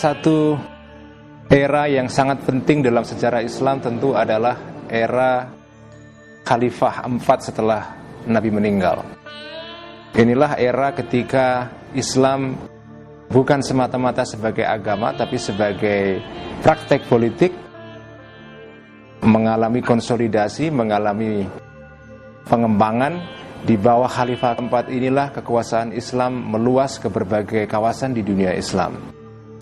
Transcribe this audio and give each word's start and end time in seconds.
Satu 0.00 0.56
era 1.52 1.84
yang 1.84 2.08
sangat 2.08 2.48
penting 2.48 2.80
dalam 2.80 3.04
sejarah 3.04 3.44
Islam 3.44 3.84
tentu 3.84 4.16
adalah 4.16 4.56
era 4.88 5.44
Khalifah 6.40 7.04
4 7.04 7.20
setelah 7.20 8.00
Nabi 8.24 8.48
meninggal. 8.48 9.04
Inilah 10.16 10.56
era 10.56 10.96
ketika 10.96 11.68
Islam 11.92 12.56
bukan 13.28 13.60
semata-mata 13.60 14.24
sebagai 14.24 14.64
agama 14.64 15.12
tapi 15.12 15.36
sebagai 15.36 16.24
praktek 16.64 17.04
politik 17.04 17.52
mengalami 19.20 19.84
konsolidasi, 19.84 20.72
mengalami 20.72 21.44
pengembangan 22.48 23.20
di 23.68 23.76
bawah 23.76 24.08
Khalifah 24.08 24.56
keempat 24.56 24.88
inilah 24.88 25.28
kekuasaan 25.36 25.92
Islam 25.92 26.40
meluas 26.40 26.96
ke 26.96 27.12
berbagai 27.12 27.68
kawasan 27.68 28.16
di 28.16 28.24
dunia 28.24 28.56
Islam. 28.56 29.19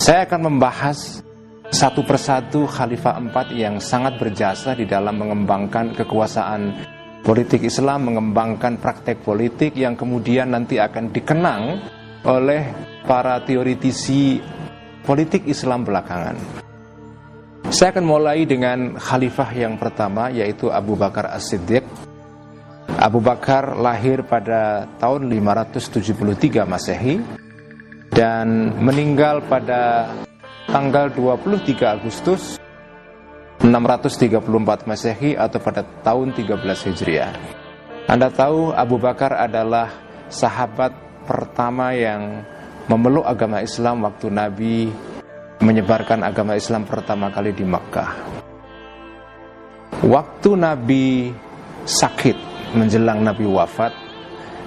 Saya 0.08 0.24
akan 0.24 0.40
membahas 0.48 1.20
satu 1.68 2.00
persatu 2.00 2.64
Khalifah 2.64 3.20
empat 3.20 3.52
yang 3.52 3.76
sangat 3.76 4.16
berjasa 4.16 4.72
di 4.72 4.88
dalam 4.88 5.20
mengembangkan 5.20 5.92
kekuasaan 5.92 6.80
politik 7.20 7.68
Islam, 7.68 8.08
mengembangkan 8.08 8.80
praktek 8.80 9.20
politik 9.20 9.76
yang 9.76 10.00
kemudian 10.00 10.56
nanti 10.56 10.80
akan 10.80 11.12
dikenang 11.12 11.62
oleh 12.24 12.72
para 13.04 13.36
teoritisi 13.44 14.40
politik 15.04 15.44
Islam 15.44 15.84
belakangan. 15.84 16.40
Saya 17.68 17.92
akan 17.92 18.06
mulai 18.08 18.48
dengan 18.48 18.96
khalifah 18.96 19.52
yang 19.60 19.76
pertama 19.76 20.32
yaitu 20.32 20.72
Abu 20.72 20.96
Bakar 20.96 21.28
As-Siddiq 21.36 21.84
Abu 22.96 23.20
Bakar 23.20 23.76
lahir 23.76 24.24
pada 24.24 24.88
tahun 24.96 25.28
573 25.28 26.64
Masehi 26.64 27.44
dan 28.18 28.74
meninggal 28.82 29.46
pada 29.46 30.10
tanggal 30.66 31.06
23 31.14 31.70
Agustus 31.86 32.58
634 33.62 34.90
Masehi 34.90 35.38
atau 35.38 35.62
pada 35.62 35.86
tahun 36.02 36.34
13 36.34 36.58
Hijriah. 36.90 37.30
Anda 38.10 38.26
tahu 38.34 38.74
Abu 38.74 38.98
Bakar 38.98 39.38
adalah 39.38 39.94
sahabat 40.26 40.90
pertama 41.30 41.94
yang 41.94 42.42
memeluk 42.90 43.22
agama 43.22 43.62
Islam 43.62 44.02
waktu 44.02 44.26
Nabi 44.34 44.90
menyebarkan 45.62 46.26
agama 46.26 46.58
Islam 46.58 46.90
pertama 46.90 47.30
kali 47.30 47.54
di 47.54 47.62
Makkah. 47.62 48.10
Waktu 50.02 50.50
Nabi 50.58 51.30
sakit 51.86 52.34
menjelang 52.74 53.22
Nabi 53.22 53.46
wafat, 53.46 54.07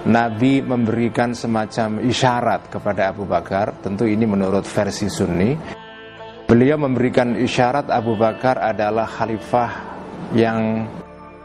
Nabi 0.01 0.65
memberikan 0.65 1.37
semacam 1.37 2.01
isyarat 2.01 2.73
kepada 2.73 3.13
Abu 3.13 3.29
Bakar, 3.29 3.77
tentu 3.85 4.09
ini 4.09 4.25
menurut 4.25 4.65
versi 4.65 5.05
Sunni. 5.05 5.53
Beliau 6.49 6.81
memberikan 6.81 7.37
isyarat 7.37 7.85
Abu 7.93 8.17
Bakar 8.17 8.57
adalah 8.57 9.05
khalifah 9.05 9.71
yang 10.33 10.89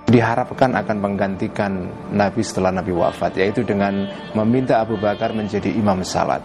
diharapkan 0.09 0.73
akan 0.73 0.97
menggantikan 1.05 1.85
Nabi 2.17 2.41
setelah 2.41 2.73
Nabi 2.73 2.97
wafat, 2.97 3.37
yaitu 3.37 3.61
dengan 3.61 4.09
meminta 4.33 4.81
Abu 4.81 4.97
Bakar 4.97 5.37
menjadi 5.37 5.69
imam 5.77 6.01
salat. 6.01 6.41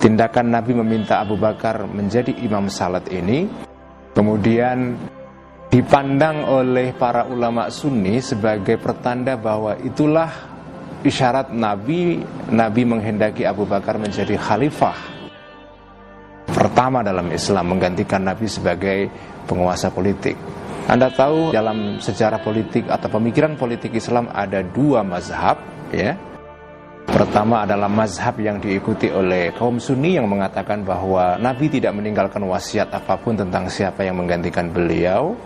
Tindakan 0.00 0.56
Nabi 0.56 0.72
meminta 0.72 1.20
Abu 1.20 1.36
Bakar 1.36 1.84
menjadi 1.84 2.32
imam 2.32 2.72
salat 2.72 3.12
ini, 3.12 3.44
kemudian 4.16 4.96
dipandang 5.68 6.48
oleh 6.48 6.96
para 6.96 7.28
ulama 7.28 7.68
sunni 7.68 8.24
sebagai 8.24 8.80
pertanda 8.80 9.36
bahwa 9.36 9.76
itulah 9.82 10.30
isyarat 11.06 11.54
Nabi 11.54 12.20
Nabi 12.50 12.82
menghendaki 12.82 13.46
Abu 13.46 13.64
Bakar 13.64 13.96
menjadi 13.96 14.34
khalifah. 14.34 15.16
Pertama 16.46 17.02
dalam 17.06 17.30
Islam 17.30 17.74
menggantikan 17.74 18.22
Nabi 18.22 18.46
sebagai 18.50 19.10
penguasa 19.46 19.90
politik. 19.94 20.34
Anda 20.86 21.10
tahu 21.10 21.50
dalam 21.50 21.98
sejarah 21.98 22.38
politik 22.42 22.86
atau 22.86 23.10
pemikiran 23.10 23.58
politik 23.58 23.90
Islam 23.98 24.30
ada 24.30 24.62
dua 24.62 25.02
mazhab 25.02 25.58
ya. 25.90 26.14
Pertama 27.06 27.62
adalah 27.62 27.86
mazhab 27.86 28.34
yang 28.42 28.58
diikuti 28.58 29.06
oleh 29.10 29.54
kaum 29.54 29.78
sunni 29.78 30.18
yang 30.18 30.26
mengatakan 30.26 30.82
bahwa 30.82 31.38
Nabi 31.38 31.70
tidak 31.70 31.94
meninggalkan 31.94 32.42
wasiat 32.42 32.90
apa 32.90 33.14
pun 33.18 33.38
tentang 33.38 33.70
siapa 33.70 34.02
yang 34.02 34.18
menggantikan 34.18 34.70
beliau 34.74 35.38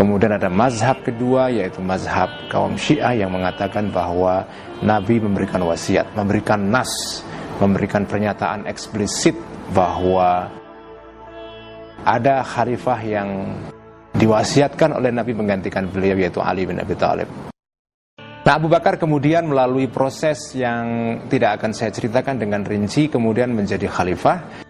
Kemudian 0.00 0.32
ada 0.32 0.48
mazhab 0.48 1.04
kedua 1.04 1.52
yaitu 1.52 1.84
mazhab 1.84 2.32
kaum 2.48 2.72
Syiah 2.72 3.12
yang 3.20 3.36
mengatakan 3.36 3.92
bahwa 3.92 4.48
Nabi 4.80 5.20
memberikan 5.20 5.60
wasiat, 5.60 6.16
memberikan 6.16 6.72
nas, 6.72 7.20
memberikan 7.60 8.08
pernyataan 8.08 8.64
eksplisit 8.64 9.36
bahwa 9.76 10.48
ada 12.00 12.40
khalifah 12.40 12.96
yang 13.04 13.28
diwasiatkan 14.16 14.96
oleh 14.96 15.12
Nabi 15.12 15.36
menggantikan 15.36 15.84
beliau 15.92 16.16
yaitu 16.16 16.40
Ali 16.40 16.64
bin 16.64 16.80
Abi 16.80 16.96
Thalib. 16.96 17.28
Nah 18.40 18.56
Abu 18.56 18.72
Bakar 18.72 18.96
kemudian 18.96 19.44
melalui 19.52 19.84
proses 19.84 20.56
yang 20.56 21.20
tidak 21.28 21.60
akan 21.60 21.76
saya 21.76 21.92
ceritakan 21.92 22.40
dengan 22.40 22.64
rinci 22.64 23.12
kemudian 23.12 23.52
menjadi 23.52 23.84
khalifah 23.84 24.64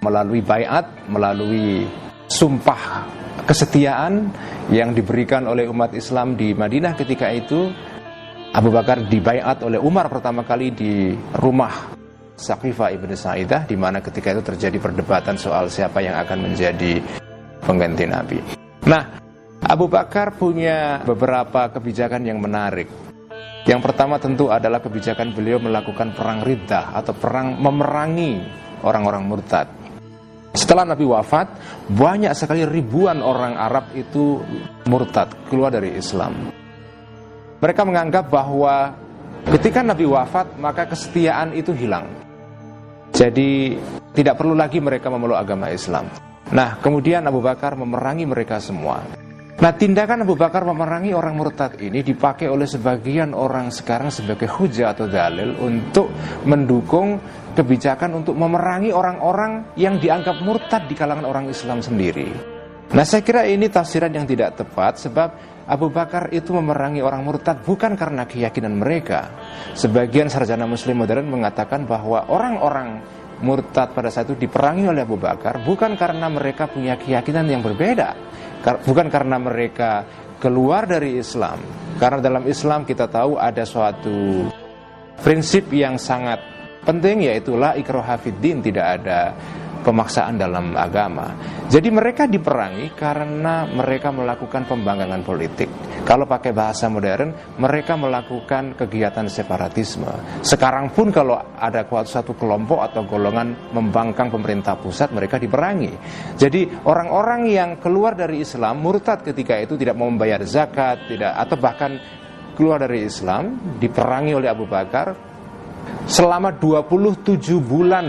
melalui 0.00 0.40
bayat, 0.40 1.12
melalui 1.12 1.84
sumpah 2.24 3.04
kesetiaan 3.42 4.30
yang 4.70 4.94
diberikan 4.94 5.50
oleh 5.50 5.66
umat 5.66 5.90
Islam 5.98 6.38
di 6.38 6.54
Madinah 6.54 6.94
ketika 6.94 7.34
itu 7.34 7.68
Abu 8.54 8.70
Bakar 8.70 9.02
dibaiat 9.10 9.66
oleh 9.66 9.82
Umar 9.82 10.06
pertama 10.06 10.46
kali 10.46 10.70
di 10.70 11.10
rumah 11.42 11.90
Saqifah 12.34 12.94
ibn 12.94 13.10
Sa'idah 13.14 13.66
di 13.66 13.74
mana 13.74 13.98
ketika 13.98 14.30
itu 14.30 14.42
terjadi 14.42 14.78
perdebatan 14.78 15.34
soal 15.38 15.66
siapa 15.66 16.02
yang 16.02 16.18
akan 16.18 16.50
menjadi 16.50 17.02
pengganti 17.62 18.04
Nabi. 18.06 18.38
Nah, 18.86 19.22
Abu 19.64 19.86
Bakar 19.86 20.34
punya 20.34 21.02
beberapa 21.02 21.70
kebijakan 21.70 22.26
yang 22.26 22.38
menarik. 22.42 22.90
Yang 23.64 23.80
pertama 23.80 24.20
tentu 24.20 24.52
adalah 24.52 24.84
kebijakan 24.84 25.32
beliau 25.32 25.56
melakukan 25.56 26.12
perang 26.12 26.44
riddah 26.44 26.92
atau 26.92 27.16
perang 27.16 27.56
memerangi 27.56 28.44
orang-orang 28.84 29.24
murtad. 29.24 29.83
Setelah 30.54 30.94
Nabi 30.94 31.02
wafat, 31.02 31.50
banyak 31.90 32.30
sekali 32.38 32.62
ribuan 32.62 33.18
orang 33.18 33.58
Arab 33.58 33.90
itu 33.90 34.38
murtad, 34.86 35.34
keluar 35.50 35.74
dari 35.74 35.98
Islam. 35.98 36.54
Mereka 37.58 37.82
menganggap 37.82 38.30
bahwa 38.30 38.94
ketika 39.50 39.82
Nabi 39.82 40.06
wafat, 40.06 40.54
maka 40.62 40.86
kesetiaan 40.86 41.58
itu 41.58 41.74
hilang. 41.74 42.06
Jadi 43.10 43.74
tidak 44.14 44.38
perlu 44.38 44.54
lagi 44.54 44.78
mereka 44.78 45.10
memeluk 45.10 45.34
agama 45.34 45.74
Islam. 45.74 46.06
Nah, 46.54 46.78
kemudian 46.78 47.26
Abu 47.26 47.42
Bakar 47.42 47.74
memerangi 47.74 48.22
mereka 48.22 48.62
semua. 48.62 49.02
Nah, 49.54 49.70
tindakan 49.70 50.26
Abu 50.26 50.34
Bakar 50.34 50.66
memerangi 50.66 51.14
orang 51.14 51.38
murtad 51.38 51.78
ini 51.78 52.02
dipakai 52.02 52.50
oleh 52.50 52.66
sebagian 52.66 53.34
orang 53.34 53.70
sekarang 53.70 54.10
sebagai 54.10 54.50
hujah 54.50 54.94
atau 54.94 55.06
dalil 55.06 55.54
untuk 55.62 56.10
mendukung 56.46 57.22
kebijakan 57.54 58.20
untuk 58.20 58.34
memerangi 58.34 58.90
orang-orang 58.90 59.74
yang 59.78 60.02
dianggap 60.02 60.42
murtad 60.42 60.90
di 60.90 60.94
kalangan 60.98 61.24
orang 61.24 61.46
Islam 61.48 61.80
sendiri. 61.80 62.28
Nah 62.92 63.02
saya 63.02 63.24
kira 63.24 63.48
ini 63.48 63.72
tafsiran 63.72 64.12
yang 64.12 64.28
tidak 64.28 64.60
tepat 64.60 65.00
sebab 65.00 65.28
Abu 65.64 65.88
Bakar 65.88 66.28
itu 66.30 66.52
memerangi 66.52 67.00
orang 67.00 67.24
murtad 67.24 67.64
bukan 67.64 67.96
karena 67.96 68.28
keyakinan 68.28 68.76
mereka. 68.76 69.32
Sebagian 69.72 70.28
sarjana 70.28 70.68
muslim 70.68 71.00
modern 71.00 71.24
mengatakan 71.24 71.88
bahwa 71.88 72.28
orang-orang 72.28 73.00
murtad 73.40 73.96
pada 73.96 74.12
saat 74.12 74.30
itu 74.30 74.46
diperangi 74.46 74.86
oleh 74.86 75.02
Abu 75.02 75.16
Bakar 75.16 75.64
bukan 75.64 75.96
karena 75.96 76.28
mereka 76.28 76.68
punya 76.68 77.00
keyakinan 77.00 77.48
yang 77.48 77.64
berbeda. 77.64 78.12
Bukan 78.64 79.08
karena 79.08 79.40
mereka 79.40 80.04
keluar 80.36 80.84
dari 80.84 81.16
Islam. 81.16 81.58
Karena 81.96 82.20
dalam 82.20 82.44
Islam 82.44 82.84
kita 82.84 83.08
tahu 83.08 83.40
ada 83.40 83.64
suatu 83.64 84.44
prinsip 85.24 85.72
yang 85.72 85.96
sangat 85.96 86.53
penting 86.84 87.26
yaitu 87.26 87.56
la 87.56 87.74
ikroha 87.74 88.14
fiddin 88.20 88.60
tidak 88.60 89.00
ada 89.00 89.34
pemaksaan 89.84 90.40
dalam 90.40 90.72
agama. 90.72 91.36
Jadi 91.68 91.92
mereka 91.92 92.24
diperangi 92.24 92.96
karena 92.96 93.68
mereka 93.68 94.08
melakukan 94.08 94.64
pembanggangan 94.64 95.20
politik. 95.20 95.68
Kalau 96.04 96.24
pakai 96.24 96.52
bahasa 96.52 96.88
modern, 96.88 97.56
mereka 97.60 97.96
melakukan 97.96 98.76
kegiatan 98.76 99.28
separatisme. 99.28 100.08
Sekarang 100.40 100.92
pun 100.92 101.12
kalau 101.12 101.36
ada 101.36 101.84
satu 102.04 102.36
kelompok 102.36 102.80
atau 102.80 103.04
golongan 103.08 103.72
membangkang 103.72 104.32
pemerintah 104.32 104.76
pusat, 104.76 105.12
mereka 105.12 105.40
diperangi. 105.40 105.92
Jadi 106.36 106.84
orang-orang 106.84 107.48
yang 107.48 107.70
keluar 107.80 108.16
dari 108.16 108.44
Islam 108.44 108.80
murtad 108.80 109.24
ketika 109.24 109.56
itu 109.60 109.76
tidak 109.80 109.96
mau 109.96 110.08
membayar 110.08 110.40
zakat, 110.44 111.08
tidak 111.08 111.32
atau 111.40 111.56
bahkan 111.56 111.92
keluar 112.52 112.78
dari 112.78 113.08
Islam 113.08 113.76
diperangi 113.80 114.36
oleh 114.36 114.48
Abu 114.52 114.68
Bakar 114.68 115.33
Selama 116.04 116.52
27 116.52 117.58
bulan 117.58 118.06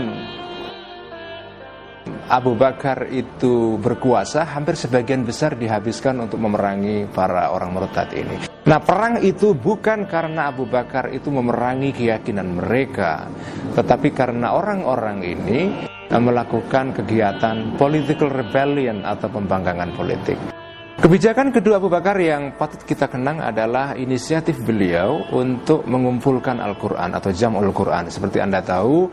Abu 2.26 2.58
Bakar 2.58 3.06
itu 3.14 3.78
berkuasa, 3.78 4.42
hampir 4.42 4.74
sebagian 4.74 5.22
besar 5.22 5.54
dihabiskan 5.54 6.18
untuk 6.26 6.42
memerangi 6.42 7.06
para 7.06 7.54
orang 7.54 7.70
murtad 7.70 8.10
ini. 8.18 8.50
Nah, 8.66 8.82
perang 8.82 9.22
itu 9.22 9.54
bukan 9.54 10.10
karena 10.10 10.50
Abu 10.50 10.66
Bakar 10.66 11.14
itu 11.14 11.30
memerangi 11.30 11.94
keyakinan 11.94 12.58
mereka, 12.58 13.30
tetapi 13.78 14.10
karena 14.10 14.58
orang-orang 14.58 15.22
ini 15.22 15.86
melakukan 16.10 16.94
kegiatan 16.98 17.78
political 17.78 18.30
rebellion 18.30 19.06
atau 19.06 19.30
pembangkangan 19.30 19.90
politik. 19.94 20.55
Kebijakan 20.96 21.52
kedua 21.52 21.76
Abu 21.76 21.92
Bakar 21.92 22.16
yang 22.16 22.56
patut 22.56 22.80
kita 22.80 23.04
kenang 23.12 23.44
adalah 23.44 23.92
inisiatif 23.92 24.56
beliau 24.64 25.28
untuk 25.28 25.84
mengumpulkan 25.84 26.56
Al-Quran 26.56 27.12
atau 27.12 27.28
Jam'ul 27.28 27.68
Quran. 27.68 28.08
Seperti 28.08 28.40
Anda 28.40 28.64
tahu, 28.64 29.04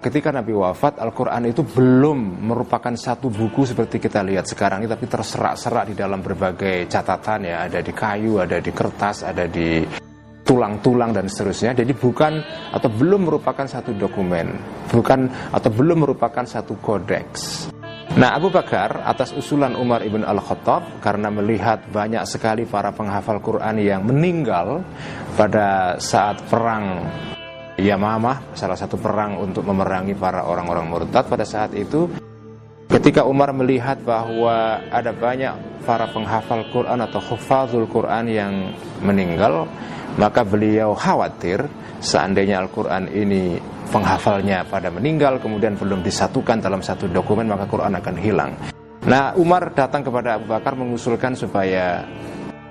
ketika 0.00 0.32
Nabi 0.32 0.56
wafat, 0.56 0.96
Al-Quran 0.96 1.52
itu 1.52 1.60
belum 1.60 2.48
merupakan 2.48 2.96
satu 2.96 3.28
buku 3.28 3.68
seperti 3.68 4.00
kita 4.00 4.24
lihat 4.24 4.48
sekarang 4.48 4.80
ini, 4.80 4.88
tapi 4.88 5.04
terserak-serak 5.04 5.92
di 5.92 5.94
dalam 5.94 6.24
berbagai 6.24 6.88
catatan 6.88 7.52
ya, 7.52 7.68
ada 7.68 7.84
di 7.84 7.92
kayu, 7.92 8.40
ada 8.40 8.56
di 8.64 8.72
kertas, 8.72 9.28
ada 9.28 9.44
di 9.44 9.84
tulang-tulang 10.40 11.12
dan 11.12 11.28
seterusnya. 11.28 11.76
Jadi 11.76 11.92
bukan 11.92 12.40
atau 12.72 12.88
belum 12.88 13.28
merupakan 13.28 13.68
satu 13.68 13.92
dokumen, 13.92 14.56
bukan 14.88 15.28
atau 15.52 15.68
belum 15.68 16.00
merupakan 16.00 16.48
satu 16.48 16.80
kodeks. 16.80 17.68
Nah 18.12 18.36
Abu 18.36 18.52
Bakar 18.52 19.00
atas 19.08 19.32
usulan 19.32 19.72
Umar 19.72 20.04
ibn 20.04 20.20
al-Khattab 20.22 21.00
karena 21.00 21.32
melihat 21.32 21.88
banyak 21.88 22.28
sekali 22.28 22.68
para 22.68 22.92
penghafal 22.92 23.40
Quran 23.40 23.80
yang 23.80 24.04
meninggal 24.04 24.84
pada 25.34 25.96
saat 25.96 26.44
perang 26.46 27.00
Yamamah, 27.74 28.54
salah 28.54 28.78
satu 28.78 28.94
perang 28.94 29.40
untuk 29.42 29.66
memerangi 29.66 30.14
para 30.14 30.46
orang-orang 30.46 30.86
murtad 30.86 31.26
pada 31.26 31.42
saat 31.42 31.74
itu. 31.74 32.06
Ketika 32.86 33.26
Umar 33.26 33.50
melihat 33.50 33.98
bahwa 34.06 34.78
ada 34.94 35.10
banyak 35.10 35.82
para 35.82 36.06
penghafal 36.06 36.62
Quran 36.70 37.02
atau 37.02 37.18
khufazul 37.18 37.90
Quran 37.90 38.30
yang 38.30 38.52
meninggal, 39.02 39.66
maka 40.16 40.46
beliau 40.46 40.94
khawatir 40.94 41.66
seandainya 41.98 42.62
Al-Quran 42.62 43.10
ini 43.10 43.58
penghafalnya 43.90 44.66
pada 44.66 44.90
meninggal 44.90 45.38
kemudian 45.42 45.74
belum 45.78 46.02
disatukan 46.02 46.62
dalam 46.62 46.80
satu 46.82 47.10
dokumen 47.10 47.50
maka 47.50 47.66
Quran 47.66 47.94
akan 47.98 48.16
hilang. 48.18 48.52
Nah 49.04 49.36
Umar 49.36 49.74
datang 49.76 50.00
kepada 50.00 50.40
Abu 50.40 50.48
Bakar 50.48 50.74
mengusulkan 50.78 51.36
supaya 51.36 52.06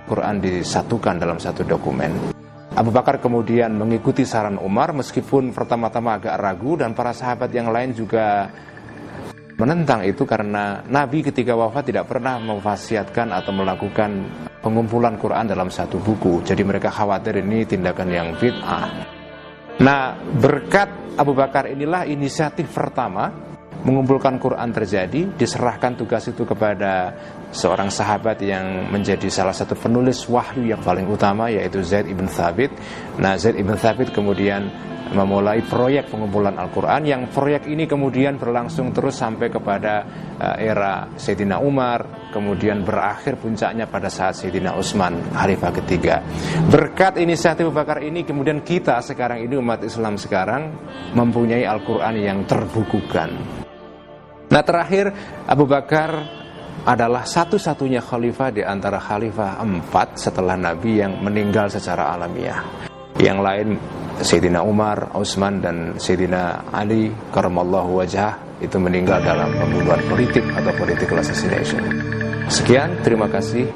Quran 0.10 0.42
disatukan 0.42 1.22
dalam 1.22 1.38
satu 1.38 1.62
dokumen. 1.63 2.34
Abu 2.74 2.90
Bakar 2.90 3.22
kemudian 3.22 3.69
mengikuti 3.78 4.25
saran 4.25 4.57
Umar 4.57 4.98
meskipun 4.98 5.54
pertama-tama 5.54 6.18
agak 6.18 6.42
ragu 6.42 6.74
dan 6.74 6.98
para 6.98 7.13
sahabat 7.13 7.54
yang 7.54 7.69
lain 7.69 7.94
juga 7.94 8.50
menentang 9.58 10.02
itu 10.06 10.26
karena 10.26 10.82
Nabi 10.90 11.22
ketika 11.22 11.54
wafat 11.54 11.94
tidak 11.94 12.10
pernah 12.10 12.42
memfasiatkan 12.42 13.30
atau 13.30 13.52
melakukan 13.54 14.12
pengumpulan 14.64 15.20
Quran 15.20 15.46
dalam 15.46 15.70
satu 15.70 16.00
buku. 16.00 16.42
Jadi 16.42 16.64
mereka 16.66 16.90
khawatir 16.90 17.44
ini 17.44 17.68
tindakan 17.68 18.10
yang 18.10 18.28
bid'ah. 18.40 18.88
Nah, 19.82 20.16
berkat 20.38 21.18
Abu 21.18 21.34
Bakar 21.34 21.70
inilah 21.70 22.06
inisiatif 22.06 22.70
pertama 22.70 23.30
mengumpulkan 23.84 24.40
Quran 24.40 24.72
terjadi, 24.72 25.36
diserahkan 25.36 26.00
tugas 26.00 26.24
itu 26.32 26.48
kepada 26.48 27.12
seorang 27.52 27.92
sahabat 27.92 28.40
yang 28.40 28.88
menjadi 28.90 29.28
salah 29.28 29.52
satu 29.52 29.76
penulis 29.76 30.24
wahyu 30.32 30.72
yang 30.72 30.80
paling 30.80 31.04
utama 31.06 31.52
yaitu 31.52 31.84
Zaid 31.84 32.08
ibn 32.08 32.26
Thabit. 32.32 32.72
Nah, 33.20 33.36
Zaid 33.36 33.60
ibn 33.60 33.76
Thabit 33.76 34.16
kemudian 34.16 34.72
memulai 35.13 35.62
proyek 35.63 36.10
pengumpulan 36.10 36.57
Al-Quran. 36.57 37.06
Yang 37.06 37.21
proyek 37.31 37.63
ini 37.69 37.86
kemudian 37.86 38.36
berlangsung 38.42 38.92
terus 38.92 39.15
sampai 39.15 39.48
kepada 39.54 39.94
uh, 40.38 40.57
era 40.57 41.07
Sayyidina 41.13 41.62
Umar 41.62 42.30
kemudian 42.33 42.81
berakhir 42.81 43.38
puncaknya 43.38 43.86
pada 43.86 44.10
saat 44.10 44.33
Sayyidina 44.33 44.74
Utsman 44.74 45.21
Khalifah 45.31 45.71
ketiga. 45.86 46.25
Berkat 46.68 47.21
inisiatif 47.21 47.69
Abu 47.69 47.77
Bakar 47.77 48.01
ini 48.01 48.25
kemudian 48.25 48.65
kita 48.65 48.98
sekarang 49.06 49.45
ini 49.45 49.54
umat 49.62 49.86
Islam 49.86 50.18
sekarang 50.18 50.74
mempunyai 51.13 51.63
Al-Quran 51.63 52.16
yang 52.18 52.39
terbukukan. 52.50 53.30
Nah 54.50 54.62
terakhir 54.66 55.13
Abu 55.45 55.66
Bakar 55.69 56.42
adalah 56.83 57.24
satu-satunya 57.24 58.04
khalifah 58.04 58.50
di 58.51 58.62
antara 58.66 59.00
khalifah 59.00 59.62
empat 59.63 60.19
setelah 60.19 60.59
Nabi 60.59 61.00
yang 61.00 61.21
meninggal 61.24 61.71
secara 61.71 62.12
alamiah. 62.12 62.93
Yang 63.21 63.39
lain 63.42 63.68
Sayyidina 64.24 64.62
Umar, 64.62 65.12
Utsman 65.18 65.60
dan 65.60 65.98
Sayyidina 65.98 66.69
Ali 66.71 67.10
karamallahu 67.33 68.01
wajah 68.01 68.38
itu 68.62 68.77
meninggal 68.80 69.19
dalam 69.19 69.51
pembunuhan 69.57 70.01
politik 70.07 70.45
atau 70.54 70.71
political 70.77 71.19
assassination. 71.19 71.83
Sekian, 72.48 73.01
terima 73.04 73.27
kasih. 73.27 73.68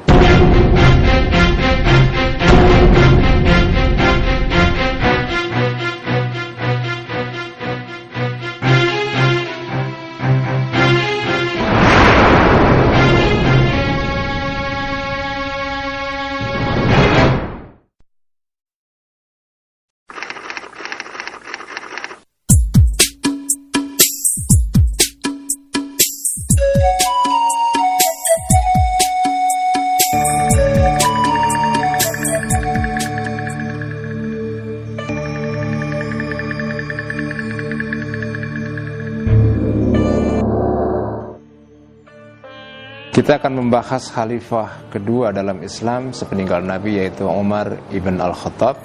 Akan 43.38 43.54
membahas 43.54 44.10
khalifah 44.10 44.90
kedua 44.90 45.30
dalam 45.30 45.62
Islam 45.62 46.10
sepeninggal 46.10 46.66
Nabi 46.66 46.98
yaitu 46.98 47.30
Umar 47.30 47.70
ibn 47.94 48.18
al-Khattab 48.18 48.82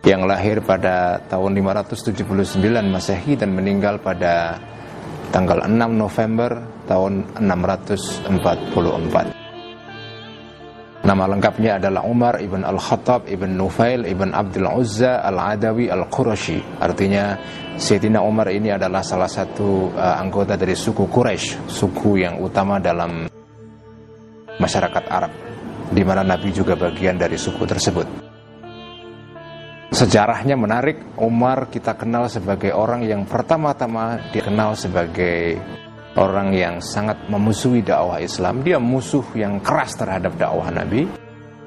yang 0.00 0.24
lahir 0.24 0.64
pada 0.64 1.20
tahun 1.28 1.60
579 1.60 2.56
Masehi 2.88 3.36
dan 3.36 3.52
meninggal 3.52 4.00
pada 4.00 4.56
tanggal 5.28 5.68
6 5.68 5.76
November 5.92 6.64
tahun 6.88 7.36
644. 7.36 9.36
Nama 11.04 11.24
lengkapnya 11.36 11.76
adalah 11.76 12.00
Umar 12.08 12.40
ibn 12.40 12.64
al-Khattab 12.64 13.28
ibn 13.28 13.60
Nufail 13.60 14.08
ibn 14.08 14.32
Abdul 14.32 14.72
Uzza 14.72 15.20
al-Adawi 15.20 15.92
al-Qurashi. 15.92 16.80
Artinya 16.80 17.36
Sayyidina 17.76 18.24
Umar 18.24 18.48
ini 18.48 18.72
adalah 18.72 19.04
salah 19.04 19.28
satu 19.28 19.92
uh, 19.92 20.16
anggota 20.16 20.56
dari 20.56 20.72
suku 20.72 21.12
Quraisy, 21.12 21.68
suku 21.68 22.24
yang 22.24 22.40
utama 22.40 22.80
dalam 22.80 23.35
masyarakat 24.58 25.04
Arab, 25.08 25.32
di 25.92 26.02
mana 26.02 26.22
Nabi 26.24 26.52
juga 26.52 26.74
bagian 26.74 27.16
dari 27.16 27.36
suku 27.36 27.64
tersebut. 27.64 28.06
Sejarahnya 29.96 30.60
menarik, 30.60 31.16
Umar 31.16 31.72
kita 31.72 31.96
kenal 31.96 32.28
sebagai 32.28 32.74
orang 32.74 33.06
yang 33.06 33.24
pertama-tama 33.24 34.28
dikenal 34.28 34.76
sebagai 34.76 35.56
orang 36.16 36.52
yang 36.52 36.74
sangat 36.84 37.16
memusuhi 37.32 37.80
dakwah 37.80 38.20
Islam. 38.20 38.60
Dia 38.60 38.76
musuh 38.76 39.24
yang 39.32 39.60
keras 39.64 39.96
terhadap 39.96 40.36
dakwah 40.36 40.68
Nabi. 40.68 41.08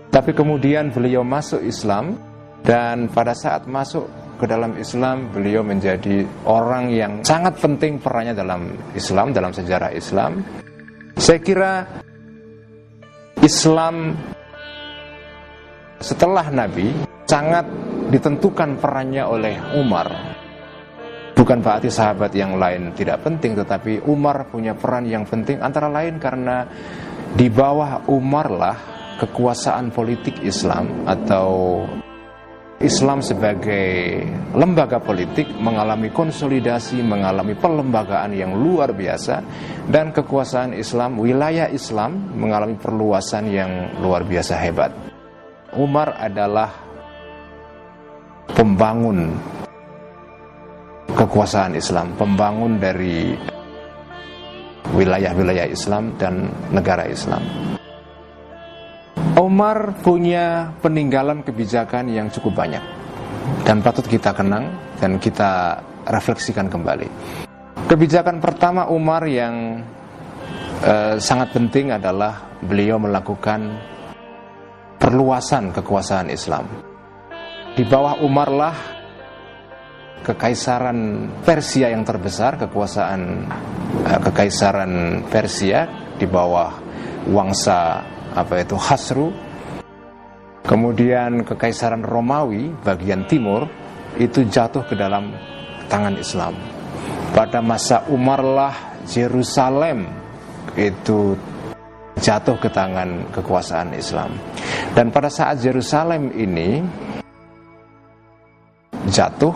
Tapi 0.10 0.31
kemudian 0.34 0.89
beliau 0.89 1.22
masuk 1.22 1.62
Islam 1.62 2.17
dan 2.65 3.10
pada 3.13 3.38
saat 3.38 3.69
masuk 3.69 4.10
ke 4.39 4.46
dalam 4.48 4.74
Islam 4.79 5.29
beliau 5.29 5.62
menjadi 5.62 6.25
orang 6.48 6.89
yang 6.89 7.22
sangat 7.22 7.60
penting 7.60 8.01
perannya 8.01 8.34
dalam 8.34 8.74
Islam, 8.96 9.36
dalam 9.36 9.53
sejarah 9.53 9.93
Islam. 9.93 10.41
Saya 11.19 11.39
kira 11.43 11.72
Islam 13.39 14.19
setelah 15.96 16.51
Nabi 16.51 16.91
sangat 17.24 17.63
ditentukan 18.12 18.75
perannya 18.75 19.24
oleh 19.24 19.55
Umar. 19.79 20.08
Bukan 21.39 21.63
berarti 21.63 21.88
sahabat 21.88 22.36
yang 22.36 22.60
lain 22.60 22.91
tidak 22.91 23.24
penting, 23.24 23.55
tetapi 23.55 24.03
Umar 24.12 24.51
punya 24.51 24.75
peran 24.75 25.08
yang 25.08 25.24
penting 25.24 25.63
antara 25.63 25.88
lain 25.88 26.19
karena 26.19 26.67
di 27.31 27.48
bawah 27.48 28.12
Umar 28.12 28.51
lah 28.51 28.77
kekuasaan 29.24 29.96
politik 29.96 30.43
Islam 30.43 31.08
atau 31.08 31.79
Islam 32.79 33.19
sebagai 33.19 34.24
lembaga 34.55 35.03
politik 35.03 35.51
mengalami 35.59 36.15
konsolidasi, 36.15 37.03
mengalami 37.03 37.51
pelembagaan 37.59 38.31
yang 38.31 38.55
luar 38.55 38.95
biasa 38.95 39.43
dan 39.91 40.15
kekuasaan 40.15 40.71
Islam, 40.71 41.19
wilayah 41.19 41.67
Islam 41.67 42.39
mengalami 42.39 42.79
perluasan 42.79 43.51
yang 43.51 44.00
luar 44.00 44.24
biasa 44.24 44.55
hebat. 44.63 44.95
Umar 45.75 46.15
adalah 46.24 46.71
pembangun 48.55 49.36
kekuasaan 51.12 51.75
Islam, 51.75 52.15
pembangun 52.15 52.79
dari 52.79 53.36
wilayah-wilayah 54.95 55.67
Islam 55.67 56.15
dan 56.15 56.48
negara 56.71 57.12
Islam. 57.12 57.43
Umar 59.50 59.98
punya 60.06 60.77
peninggalan 60.77 61.41
kebijakan 61.41 62.06
yang 62.13 62.29
cukup 62.29 62.62
banyak 62.62 62.86
dan 63.65 63.82
patut 63.82 64.06
kita 64.06 64.29
kenang 64.29 64.77
dan 65.01 65.18
kita 65.18 65.82
refleksikan 66.06 66.70
kembali. 66.70 67.10
Kebijakan 67.89 68.38
pertama 68.38 68.86
Umar 68.94 69.25
yang 69.25 69.82
eh, 70.86 71.18
sangat 71.18 71.50
penting 71.50 71.89
adalah 71.89 72.62
beliau 72.62 73.01
melakukan 73.01 73.74
perluasan 75.01 75.74
kekuasaan 75.74 76.29
Islam. 76.29 76.70
Di 77.74 77.82
bawah 77.89 78.22
Umar 78.22 78.53
lah 78.53 78.75
kekaisaran 80.29 81.25
Persia 81.41 81.89
yang 81.89 82.06
terbesar, 82.06 82.62
kekuasaan 82.70 83.22
eh, 84.06 84.20
kekaisaran 84.29 85.25
Persia 85.25 85.89
di 86.22 86.29
bawah 86.29 86.70
wangsa 87.34 88.18
apa 88.39 88.63
itu 88.63 88.79
Hasru. 88.79 89.29
Kemudian 90.63 91.43
kekaisaran 91.43 92.05
Romawi 92.05 92.69
bagian 92.86 93.25
timur 93.25 93.65
itu 94.22 94.46
jatuh 94.46 94.86
ke 94.86 94.93
dalam 94.93 95.34
tangan 95.89 96.13
Islam. 96.15 96.53
Pada 97.34 97.60
masa 97.60 98.05
Umar 98.10 98.41
lah 98.41 98.75
Yerusalem 99.10 100.05
itu 100.77 101.34
jatuh 102.19 102.58
ke 102.62 102.69
tangan 102.69 103.31
kekuasaan 103.34 103.96
Islam. 103.98 104.36
Dan 104.93 105.10
pada 105.10 105.31
saat 105.31 105.63
Yerusalem 105.63 106.36
ini 106.36 106.84
jatuh, 109.10 109.55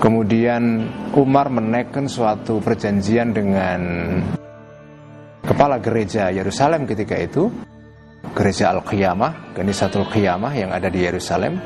kemudian 0.00 0.88
Umar 1.12 1.52
menaikkan 1.52 2.08
suatu 2.08 2.62
perjanjian 2.62 3.34
dengan 3.34 3.80
kepala 5.44 5.76
gereja 5.82 6.32
Yerusalem 6.32 6.88
ketika 6.88 7.18
itu, 7.20 7.52
gereja 8.34 8.74
Al-Qiyamah, 8.74 9.54
Kanisatul 9.54 10.10
Qiyamah 10.10 10.52
yang 10.58 10.70
ada 10.74 10.90
di 10.90 11.06
Yerusalem, 11.06 11.56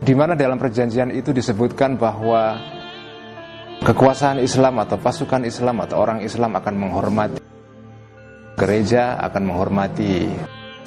di 0.00 0.14
mana 0.16 0.32
dalam 0.32 0.56
perjanjian 0.56 1.12
itu 1.12 1.36
disebutkan 1.36 2.00
bahwa 2.00 2.56
kekuasaan 3.84 4.40
Islam 4.40 4.80
atau 4.80 4.96
pasukan 4.96 5.44
Islam 5.44 5.84
atau 5.84 6.00
orang 6.00 6.24
Islam 6.24 6.56
akan 6.56 6.74
menghormati 6.74 7.38
gereja, 8.58 9.20
akan 9.20 9.42
menghormati 9.52 10.26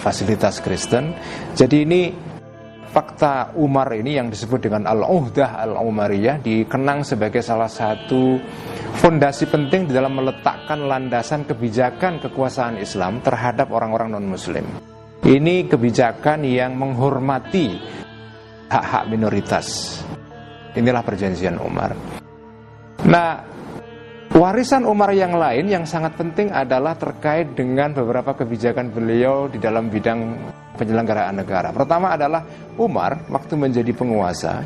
fasilitas 0.01 0.60
Kristen. 0.60 1.13
Jadi 1.53 1.77
ini 1.86 2.01
fakta 2.91 3.55
Umar 3.55 3.88
ini 3.95 4.19
yang 4.19 4.27
disebut 4.27 4.67
dengan 4.67 4.83
Al-Uhdah 4.83 5.63
Al-Umariyah 5.63 6.43
dikenang 6.43 7.07
sebagai 7.07 7.39
salah 7.39 7.71
satu 7.71 8.36
fondasi 9.00 9.48
penting 9.48 9.88
di 9.88 9.95
dalam 9.95 10.12
meletakkan 10.19 10.83
landasan 10.86 11.48
kebijakan 11.48 12.19
kekuasaan 12.19 12.75
Islam 12.77 13.24
terhadap 13.24 13.71
orang-orang 13.71 14.19
non-muslim. 14.19 14.67
Ini 15.24 15.71
kebijakan 15.71 16.43
yang 16.43 16.75
menghormati 16.75 17.79
hak-hak 18.67 19.07
minoritas. 19.07 20.00
Inilah 20.75 21.03
perjanjian 21.03 21.60
Umar. 21.63 21.95
Nah, 23.07 23.43
warisan 24.36 24.83
Umar 24.83 25.15
yang 25.15 25.36
lain 25.39 25.67
yang 25.71 25.83
sangat 25.88 26.19
penting 26.19 26.51
adalah 26.51 26.95
terkait 27.00 27.55
dengan 27.55 27.95
beberapa 27.95 28.36
kebijakan 28.36 28.91
beliau 28.91 29.48
di 29.48 29.60
dalam 29.60 29.88
bidang 29.88 30.19
penyelenggaraan 30.81 31.38
negara. 31.38 31.69
Pertama 31.69 32.17
adalah 32.17 32.41
Umar 32.81 33.29
waktu 33.29 33.53
menjadi 33.53 33.93
penguasa, 33.93 34.65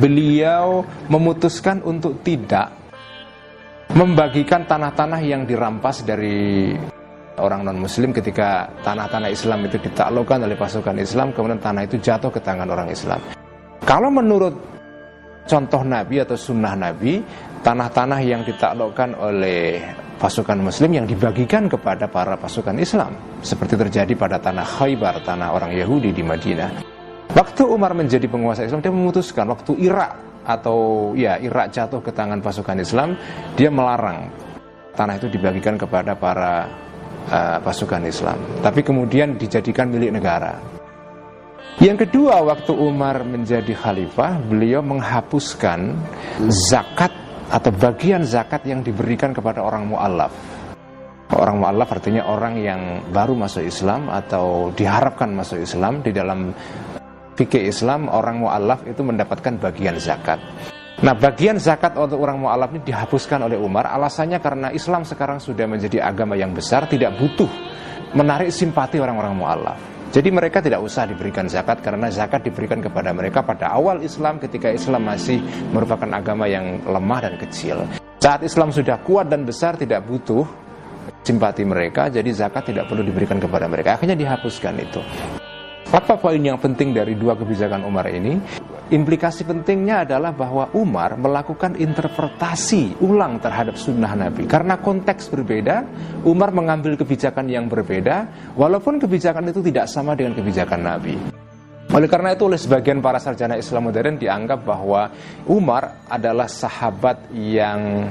beliau 0.00 0.88
memutuskan 1.12 1.84
untuk 1.84 2.24
tidak 2.24 2.72
membagikan 3.92 4.64
tanah-tanah 4.64 5.20
yang 5.20 5.44
dirampas 5.44 6.04
dari 6.04 6.72
orang 7.38 7.64
non-muslim 7.64 8.10
ketika 8.10 8.68
tanah-tanah 8.82 9.30
Islam 9.30 9.68
itu 9.68 9.78
ditaklukkan 9.78 10.44
oleh 10.44 10.56
pasukan 10.58 10.96
Islam 10.98 11.30
kemudian 11.32 11.62
tanah 11.62 11.86
itu 11.86 11.96
jatuh 12.00 12.32
ke 12.32 12.40
tangan 12.42 12.68
orang 12.68 12.88
Islam. 12.88 13.20
Kalau 13.84 14.10
menurut 14.12 14.54
contoh 15.48 15.80
Nabi 15.86 16.20
atau 16.20 16.36
sunnah 16.36 16.76
Nabi, 16.76 17.22
tanah-tanah 17.64 18.20
yang 18.20 18.44
ditaklukkan 18.44 19.16
oleh 19.16 19.80
pasukan 20.18 20.58
muslim 20.58 20.90
yang 20.98 21.06
dibagikan 21.06 21.70
kepada 21.70 22.10
para 22.10 22.34
pasukan 22.34 22.74
Islam 22.76 23.14
seperti 23.40 23.78
terjadi 23.78 24.12
pada 24.18 24.42
tanah 24.42 24.66
Khaybar, 24.66 25.22
tanah 25.22 25.54
orang 25.54 25.72
Yahudi 25.72 26.10
di 26.10 26.26
Madinah. 26.26 26.82
Waktu 27.32 27.62
Umar 27.62 27.94
menjadi 27.94 28.26
penguasa 28.26 28.66
Islam 28.66 28.82
dia 28.82 28.90
memutuskan 28.90 29.46
waktu 29.46 29.78
Irak 29.78 30.42
atau 30.42 31.12
ya 31.14 31.38
Irak 31.38 31.70
jatuh 31.70 32.02
ke 32.02 32.10
tangan 32.10 32.42
pasukan 32.42 32.82
Islam, 32.82 33.14
dia 33.54 33.70
melarang 33.70 34.26
tanah 34.98 35.14
itu 35.22 35.30
dibagikan 35.30 35.78
kepada 35.78 36.18
para 36.18 36.66
uh, 37.30 37.58
pasukan 37.62 38.02
Islam, 38.02 38.42
tapi 38.58 38.82
kemudian 38.82 39.38
dijadikan 39.38 39.86
milik 39.86 40.18
negara. 40.18 40.58
Yang 41.78 42.10
kedua, 42.10 42.42
waktu 42.42 42.74
Umar 42.74 43.22
menjadi 43.22 43.70
khalifah, 43.70 44.42
beliau 44.50 44.82
menghapuskan 44.82 45.94
zakat 46.50 47.14
atau 47.48 47.70
bagian 47.72 48.24
zakat 48.28 48.64
yang 48.68 48.84
diberikan 48.84 49.32
kepada 49.32 49.64
orang 49.64 49.88
mu'alaf. 49.88 50.32
Orang 51.32 51.60
mu'alaf 51.60 51.88
artinya 51.92 52.28
orang 52.28 52.56
yang 52.60 52.80
baru 53.12 53.36
masuk 53.36 53.64
Islam 53.64 54.08
atau 54.08 54.72
diharapkan 54.72 55.28
masuk 55.32 55.60
Islam 55.60 56.00
di 56.00 56.12
dalam 56.12 56.52
fikih 57.36 57.68
Islam 57.68 58.08
orang 58.08 58.40
mu'alaf 58.40 58.84
itu 58.88 59.00
mendapatkan 59.04 59.60
bagian 59.60 59.96
zakat. 60.00 60.40
Nah 60.98 61.14
bagian 61.14 61.62
zakat 61.62 61.94
untuk 61.94 62.18
orang 62.18 62.42
mu'alaf 62.42 62.74
ini 62.74 62.82
dihapuskan 62.82 63.44
oleh 63.44 63.60
Umar 63.60 63.86
alasannya 63.86 64.42
karena 64.42 64.68
Islam 64.74 65.06
sekarang 65.06 65.38
sudah 65.38 65.68
menjadi 65.70 66.02
agama 66.02 66.34
yang 66.34 66.50
besar 66.50 66.90
tidak 66.90 67.14
butuh 67.16 67.48
menarik 68.16 68.48
simpati 68.50 68.98
orang-orang 68.98 69.34
mu'alaf. 69.36 69.97
Jadi 70.08 70.32
mereka 70.32 70.64
tidak 70.64 70.80
usah 70.80 71.04
diberikan 71.04 71.44
zakat 71.52 71.84
karena 71.84 72.08
zakat 72.08 72.40
diberikan 72.40 72.80
kepada 72.80 73.12
mereka 73.12 73.44
pada 73.44 73.76
awal 73.76 74.00
Islam 74.00 74.40
ketika 74.40 74.72
Islam 74.72 75.04
masih 75.04 75.36
merupakan 75.68 76.08
agama 76.16 76.48
yang 76.48 76.80
lemah 76.80 77.20
dan 77.28 77.34
kecil. 77.36 77.84
Saat 78.16 78.40
Islam 78.40 78.72
sudah 78.72 79.04
kuat 79.04 79.28
dan 79.28 79.44
besar 79.44 79.76
tidak 79.76 80.08
butuh 80.08 80.48
simpati 81.20 81.60
mereka, 81.68 82.08
jadi 82.08 82.24
zakat 82.32 82.72
tidak 82.72 82.88
perlu 82.88 83.04
diberikan 83.04 83.36
kepada 83.36 83.68
mereka. 83.68 84.00
Akhirnya 84.00 84.16
dihapuskan 84.16 84.74
itu. 84.80 85.04
Apa 85.92 86.16
poin 86.16 86.40
yang 86.40 86.56
penting 86.56 86.96
dari 86.96 87.12
dua 87.12 87.36
kebijakan 87.36 87.84
Umar 87.84 88.08
ini? 88.08 88.40
Implikasi 88.88 89.44
pentingnya 89.44 90.08
adalah 90.08 90.32
bahwa 90.32 90.72
Umar 90.72 91.20
melakukan 91.20 91.76
interpretasi 91.76 92.96
ulang 93.04 93.36
terhadap 93.36 93.76
sunnah 93.76 94.16
Nabi. 94.16 94.48
Karena 94.48 94.80
konteks 94.80 95.28
berbeda, 95.28 95.84
Umar 96.24 96.56
mengambil 96.56 96.96
kebijakan 96.96 97.52
yang 97.52 97.68
berbeda, 97.68 98.24
walaupun 98.56 98.96
kebijakan 98.96 99.52
itu 99.52 99.60
tidak 99.60 99.92
sama 99.92 100.16
dengan 100.16 100.32
kebijakan 100.32 100.80
Nabi. 100.80 101.20
Oleh 101.92 102.08
karena 102.08 102.32
itu 102.32 102.48
oleh 102.48 102.56
sebagian 102.56 103.04
para 103.04 103.20
sarjana 103.20 103.60
Islam 103.60 103.92
modern 103.92 104.16
dianggap 104.16 104.64
bahwa 104.64 105.12
Umar 105.44 106.08
adalah 106.08 106.48
sahabat 106.48 107.28
yang 107.36 108.08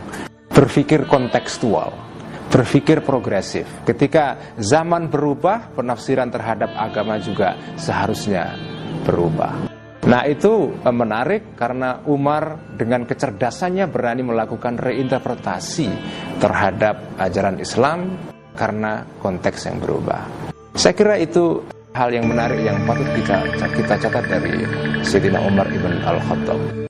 berpikir 0.54 1.10
kontekstual 1.10 2.06
berpikir 2.48 3.04
progresif. 3.04 3.68
Ketika 3.84 4.56
zaman 4.56 5.12
berubah, 5.12 5.76
penafsiran 5.76 6.32
terhadap 6.32 6.72
agama 6.80 7.20
juga 7.20 7.60
seharusnya 7.76 8.56
berubah. 9.04 9.77
Nah 10.06 10.22
itu 10.30 10.78
eh, 10.78 10.94
menarik 10.94 11.58
karena 11.58 12.06
Umar 12.06 12.76
dengan 12.78 13.10
kecerdasannya 13.10 13.90
berani 13.90 14.22
melakukan 14.22 14.78
reinterpretasi 14.78 15.90
terhadap 16.38 17.18
ajaran 17.18 17.58
Islam 17.58 18.14
karena 18.54 19.02
konteks 19.18 19.66
yang 19.66 19.78
berubah. 19.82 20.54
Saya 20.78 20.94
kira 20.94 21.18
itu 21.18 21.66
hal 21.98 22.14
yang 22.14 22.30
menarik 22.30 22.62
yang 22.62 22.78
patut 22.86 23.10
kita 23.18 23.42
kita 23.74 23.94
catat 23.98 24.26
dari 24.30 24.54
Sayyidina 25.02 25.42
Umar 25.42 25.66
ibn 25.74 25.98
al-Khattab. 26.06 26.87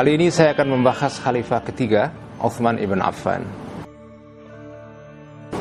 Kali 0.00 0.16
ini 0.16 0.32
saya 0.32 0.56
akan 0.56 0.80
membahas 0.80 1.20
khalifah 1.20 1.60
ketiga, 1.60 2.08
Uthman 2.40 2.80
ibn 2.80 3.04
Affan. 3.04 3.44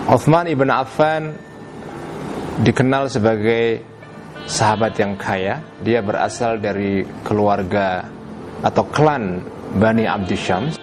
Uthman 0.08 0.48
ibn 0.48 0.72
Affan 0.72 1.36
dikenal 2.64 3.12
sebagai 3.12 3.84
sahabat 4.48 4.96
yang 4.96 5.20
kaya. 5.20 5.60
Dia 5.84 6.00
berasal 6.00 6.64
dari 6.64 7.04
keluarga 7.28 8.08
atau 8.64 8.88
klan 8.88 9.44
Bani 9.76 10.08
Abdi 10.08 10.40
Syams. 10.40 10.80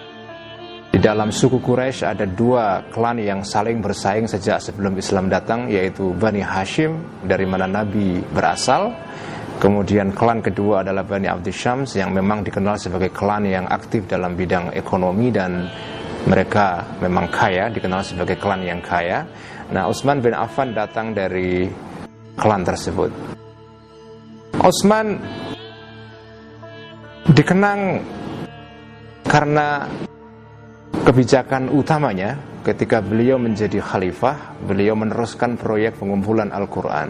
Di 0.93 1.01
dalam 1.01 1.33
suku 1.33 1.57
Quraisy 1.57 2.05
ada 2.05 2.29
dua 2.29 2.85
klan 2.93 3.17
yang 3.17 3.41
saling 3.41 3.81
bersaing 3.81 4.29
sejak 4.29 4.61
sebelum 4.61 5.01
Islam 5.01 5.33
datang 5.33 5.65
yaitu 5.65 6.13
Bani 6.13 6.45
Hashim 6.45 7.25
dari 7.25 7.49
mana 7.49 7.65
Nabi 7.65 8.21
berasal. 8.21 8.93
Kemudian 9.57 10.13
klan 10.13 10.45
kedua 10.45 10.85
adalah 10.85 11.01
Bani 11.01 11.25
Abdi 11.25 11.49
Syams 11.49 11.97
yang 11.97 12.13
memang 12.13 12.45
dikenal 12.45 12.77
sebagai 12.77 13.09
klan 13.09 13.41
yang 13.41 13.65
aktif 13.65 14.05
dalam 14.05 14.37
bidang 14.37 14.69
ekonomi 14.69 15.33
dan 15.33 15.65
mereka 16.29 16.85
memang 17.01 17.25
kaya, 17.33 17.65
dikenal 17.73 18.05
sebagai 18.05 18.37
klan 18.37 18.61
yang 18.61 18.85
kaya. 18.85 19.25
Nah, 19.73 19.89
Utsman 19.89 20.21
bin 20.21 20.37
Affan 20.37 20.77
datang 20.77 21.09
dari 21.17 21.65
klan 22.37 22.61
tersebut. 22.61 23.09
Utsman 24.61 25.17
dikenang 27.33 28.05
karena 29.25 29.89
kebijakan 31.01 31.73
utamanya 31.73 32.37
ketika 32.61 33.01
beliau 33.01 33.41
menjadi 33.41 33.81
khalifah, 33.81 34.53
beliau 34.69 34.93
meneruskan 34.93 35.57
proyek 35.57 35.97
pengumpulan 35.97 36.53
Al-Quran. 36.53 37.09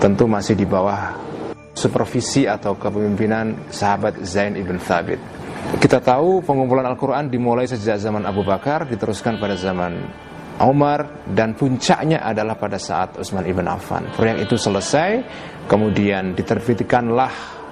Tentu 0.00 0.24
masih 0.24 0.56
di 0.56 0.64
bawah 0.66 1.31
supervisi 1.72 2.44
atau 2.44 2.76
kepemimpinan 2.76 3.72
sahabat 3.72 4.20
Zain 4.24 4.54
ibn 4.56 4.76
Thabit. 4.76 5.18
Kita 5.78 6.04
tahu 6.04 6.44
pengumpulan 6.44 6.84
Al-Quran 6.84 7.32
dimulai 7.32 7.64
sejak 7.64 7.96
zaman 7.96 8.28
Abu 8.28 8.44
Bakar, 8.44 8.84
diteruskan 8.84 9.40
pada 9.40 9.56
zaman 9.56 9.94
Umar, 10.60 11.24
dan 11.32 11.56
puncaknya 11.56 12.20
adalah 12.20 12.60
pada 12.60 12.76
saat 12.76 13.16
Utsman 13.16 13.46
ibn 13.48 13.64
Affan. 13.64 14.12
Proyek 14.12 14.44
itu 14.44 14.60
selesai, 14.60 15.24
kemudian 15.70 16.36
diterbitkanlah 16.36 17.62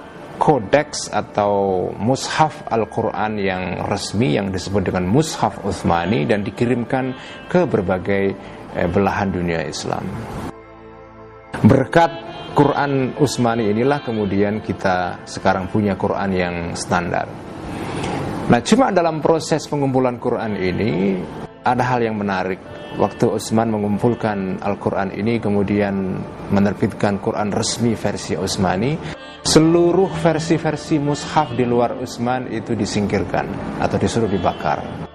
kodeks 0.41 1.13
atau 1.13 1.85
mushaf 1.93 2.65
Al-Quran 2.65 3.37
yang 3.37 3.63
resmi 3.85 4.33
yang 4.33 4.49
disebut 4.49 4.89
dengan 4.89 5.05
mushaf 5.05 5.61
Uthmani 5.61 6.25
dan 6.25 6.41
dikirimkan 6.41 7.13
ke 7.45 7.69
berbagai 7.69 8.23
eh, 8.73 8.89
belahan 8.89 9.29
dunia 9.29 9.61
Islam. 9.61 10.01
Berkat 11.61 12.30
Quran 12.51 13.15
Utsmani 13.15 13.71
inilah 13.71 14.03
kemudian 14.03 14.59
kita 14.59 15.23
sekarang 15.23 15.71
punya 15.71 15.95
Quran 15.95 16.31
yang 16.35 16.55
standar. 16.75 17.23
Nah, 18.51 18.59
cuma 18.59 18.91
dalam 18.91 19.23
proses 19.23 19.63
pengumpulan 19.71 20.19
Quran 20.19 20.59
ini 20.59 21.15
ada 21.63 21.83
hal 21.95 22.03
yang 22.03 22.19
menarik. 22.19 22.59
Waktu 22.99 23.39
Utsman 23.39 23.71
mengumpulkan 23.71 24.59
Al-Quran 24.59 25.15
ini 25.15 25.39
kemudian 25.39 26.19
menerbitkan 26.51 27.23
Quran 27.23 27.55
resmi 27.55 27.95
versi 27.95 28.35
Utsmani, 28.35 28.99
seluruh 29.47 30.11
versi-versi 30.11 30.99
mushaf 30.99 31.55
di 31.55 31.63
luar 31.63 31.95
Utsman 32.03 32.51
itu 32.51 32.75
disingkirkan 32.75 33.79
atau 33.79 33.95
disuruh 33.95 34.27
dibakar. 34.27 35.10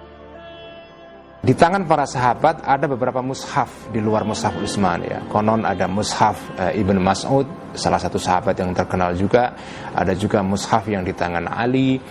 Di 1.47 1.55
tangan 1.55 1.87
para 1.87 2.03
sahabat 2.03 2.59
ada 2.67 2.91
beberapa 2.91 3.23
mushaf 3.23 3.87
di 3.95 4.03
luar 4.03 4.27
mushaf 4.27 4.51
Utsman 4.59 4.99
ya. 5.07 5.23
Konon 5.31 5.63
ada 5.63 5.87
mushaf 5.87 6.35
e, 6.59 6.83
Ibn 6.83 6.99
Mas'ud, 6.99 7.47
salah 7.71 8.03
satu 8.03 8.19
sahabat 8.19 8.59
yang 8.59 8.75
terkenal 8.75 9.15
juga. 9.15 9.55
Ada 9.95 10.11
juga 10.11 10.43
mushaf 10.43 10.91
yang 10.91 11.07
di 11.07 11.15
tangan 11.15 11.47
Ali. 11.47 12.03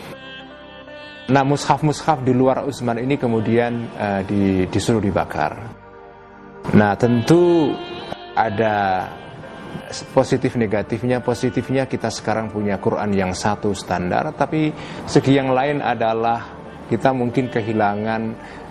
Nah, 1.29 1.45
mushaf-mushaf 1.45 2.25
di 2.25 2.33
luar 2.33 2.65
Utsman 2.65 2.97
ini 2.97 3.21
kemudian 3.21 3.93
e, 3.93 4.09
di, 4.25 4.43
disuruh 4.73 5.05
dibakar. 5.05 5.53
Nah, 6.73 6.97
tentu 6.97 7.77
ada 8.33 9.05
positif 10.17 10.57
negatifnya 10.57 11.21
positifnya 11.21 11.85
kita 11.85 12.09
sekarang 12.09 12.49
punya 12.49 12.81
Quran 12.81 13.13
yang 13.13 13.37
satu 13.37 13.77
standar 13.77 14.33
tapi 14.33 14.73
segi 15.05 15.37
yang 15.37 15.53
lain 15.53 15.85
adalah 15.85 16.57
kita 16.87 17.11
mungkin 17.11 17.51
kehilangan 17.51 18.23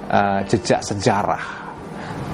uh, 0.09 0.41
jejak 0.45 0.81
sejarah 0.81 1.65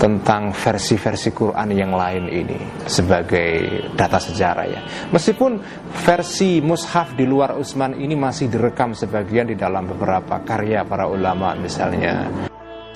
tentang 0.01 0.49
versi-versi 0.49 1.29
Quran 1.29 1.77
yang 1.77 1.93
lain 1.93 2.25
ini 2.25 2.57
sebagai 2.89 3.85
data 3.93 4.17
sejarah 4.17 4.65
ya. 4.65 4.81
Meskipun 5.13 5.61
versi 5.93 6.57
mushaf 6.57 7.13
di 7.13 7.29
luar 7.29 7.53
Utsman 7.53 7.93
ini 7.93 8.17
masih 8.17 8.49
direkam 8.49 8.97
sebagian 8.97 9.53
di 9.53 9.55
dalam 9.59 9.85
beberapa 9.85 10.41
karya 10.41 10.81
para 10.89 11.05
ulama 11.05 11.53
misalnya 11.53 12.25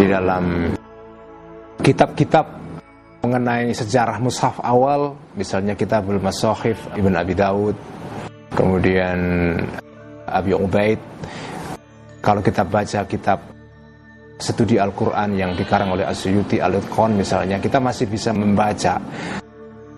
di 0.02 0.06
dalam 0.10 0.74
kitab-kitab 1.78 2.46
mengenai 3.22 3.74
sejarah 3.74 4.22
mushaf 4.22 4.62
awal, 4.62 5.18
misalnya 5.34 5.74
kitabul 5.74 6.22
Masohif 6.22 6.78
Ibn 6.94 7.14
Abi 7.18 7.34
Daud, 7.34 7.74
kemudian 8.54 9.18
Abi 10.26 10.54
Ubaid. 10.54 11.02
Kalau 12.22 12.42
kita 12.42 12.66
baca 12.66 13.06
kitab 13.06 13.55
studi 14.36 14.76
Al-Quran 14.76 15.36
yang 15.36 15.52
dikarang 15.56 15.96
oleh 15.96 16.04
Asyuti 16.04 16.60
Al-Itqan 16.60 17.16
misalnya, 17.16 17.58
kita 17.60 17.80
masih 17.80 18.08
bisa 18.12 18.36
membaca 18.36 19.00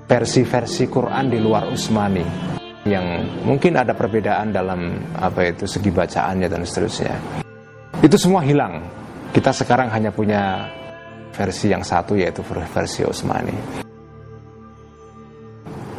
versi-versi 0.07 0.87
Quran 0.87 1.27
di 1.27 1.39
luar 1.41 1.67
Utsmani 1.67 2.25
yang 2.87 3.03
mungkin 3.43 3.75
ada 3.75 3.91
perbedaan 3.91 4.55
dalam 4.55 5.03
apa 5.19 5.51
itu 5.51 5.67
segi 5.67 5.91
bacaannya 5.91 6.47
dan 6.47 6.63
seterusnya. 6.63 7.15
Itu 7.99 8.15
semua 8.15 8.39
hilang. 8.45 8.79
Kita 9.35 9.51
sekarang 9.51 9.91
hanya 9.91 10.15
punya 10.15 10.71
versi 11.35 11.67
yang 11.67 11.83
satu 11.83 12.15
yaitu 12.15 12.39
versi 12.47 13.03
Utsmani. 13.03 13.86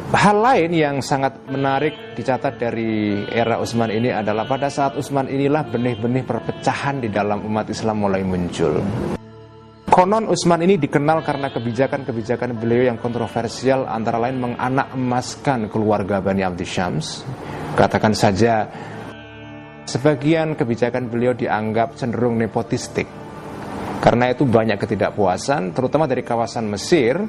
Hal 0.09 0.41
lain 0.41 0.73
yang 0.73 1.05
sangat 1.05 1.37
menarik 1.45 2.17
dicatat 2.17 2.57
dari 2.57 3.21
era 3.29 3.61
Utsman 3.61 3.93
ini 3.93 4.09
adalah 4.09 4.49
pada 4.49 4.65
saat 4.65 4.97
Utsman 4.97 5.29
inilah 5.29 5.69
benih-benih 5.69 6.25
perpecahan 6.25 6.97
di 6.97 7.13
dalam 7.13 7.45
umat 7.45 7.69
Islam 7.69 8.09
mulai 8.09 8.25
muncul. 8.25 8.81
Konon 9.85 10.25
Utsman 10.25 10.65
ini 10.65 10.81
dikenal 10.81 11.21
karena 11.21 11.53
kebijakan-kebijakan 11.53 12.57
beliau 12.57 12.89
yang 12.89 12.97
kontroversial 12.97 13.85
antara 13.85 14.17
lain 14.17 14.41
menganak 14.41 14.97
emaskan 14.97 15.69
keluarga 15.69 16.17
Bani 16.25 16.41
Abdi 16.41 16.65
Syams. 16.65 17.21
Katakan 17.77 18.17
saja 18.17 18.65
sebagian 19.85 20.57
kebijakan 20.57 21.05
beliau 21.05 21.37
dianggap 21.37 21.93
cenderung 21.93 22.33
nepotistik 22.41 23.05
karena 23.99 24.31
itu 24.31 24.47
banyak 24.47 24.79
ketidakpuasan, 24.79 25.75
terutama 25.75 26.07
dari 26.07 26.23
kawasan 26.23 26.71
Mesir. 26.71 27.19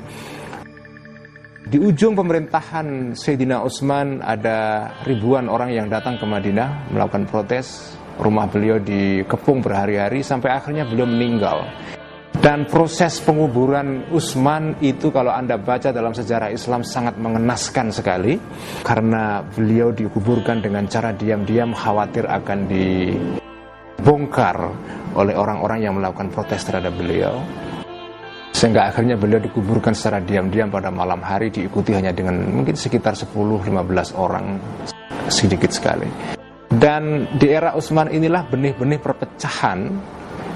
Di 1.71 1.79
ujung 1.79 2.19
pemerintahan 2.19 3.15
Sayyidina 3.15 3.63
Utsman 3.63 4.19
ada 4.27 4.91
ribuan 5.07 5.47
orang 5.47 5.71
yang 5.71 5.87
datang 5.87 6.19
ke 6.19 6.27
Madinah 6.27 6.91
melakukan 6.91 7.31
protes. 7.31 7.95
Rumah 8.19 8.51
beliau 8.51 8.83
dikepung 8.83 9.63
berhari-hari 9.63 10.27
sampai 10.27 10.51
akhirnya 10.51 10.83
beliau 10.83 11.07
meninggal. 11.07 11.63
Dan 12.35 12.67
proses 12.67 13.23
penguburan 13.23 14.11
Utsman 14.11 14.83
itu 14.83 15.15
kalau 15.15 15.31
Anda 15.31 15.63
baca 15.63 15.95
dalam 15.95 16.11
sejarah 16.11 16.51
Islam 16.51 16.83
sangat 16.83 17.15
mengenaskan 17.23 17.95
sekali 17.95 18.35
karena 18.83 19.47
beliau 19.47 19.95
dikuburkan 19.95 20.59
dengan 20.59 20.91
cara 20.91 21.15
diam-diam 21.15 21.71
khawatir 21.71 22.27
akan 22.27 22.67
dibongkar 22.67 24.59
oleh 25.15 25.39
orang-orang 25.39 25.87
yang 25.87 25.95
melakukan 25.95 26.35
protes 26.35 26.67
terhadap 26.67 26.99
beliau 26.99 27.39
sehingga 28.61 28.93
akhirnya 28.93 29.17
beliau 29.17 29.41
dikuburkan 29.41 29.97
secara 29.97 30.21
diam-diam 30.21 30.69
pada 30.69 30.93
malam 30.93 31.25
hari 31.25 31.49
diikuti 31.49 31.97
hanya 31.97 32.13
dengan 32.13 32.45
mungkin 32.45 32.77
sekitar 32.77 33.17
10-15 33.17 33.73
orang 34.21 34.61
sedikit 35.33 35.73
sekali 35.73 36.05
dan 36.69 37.25
di 37.41 37.49
era 37.49 37.73
Utsman 37.73 38.13
inilah 38.13 38.45
benih-benih 38.53 39.01
perpecahan 39.01 39.89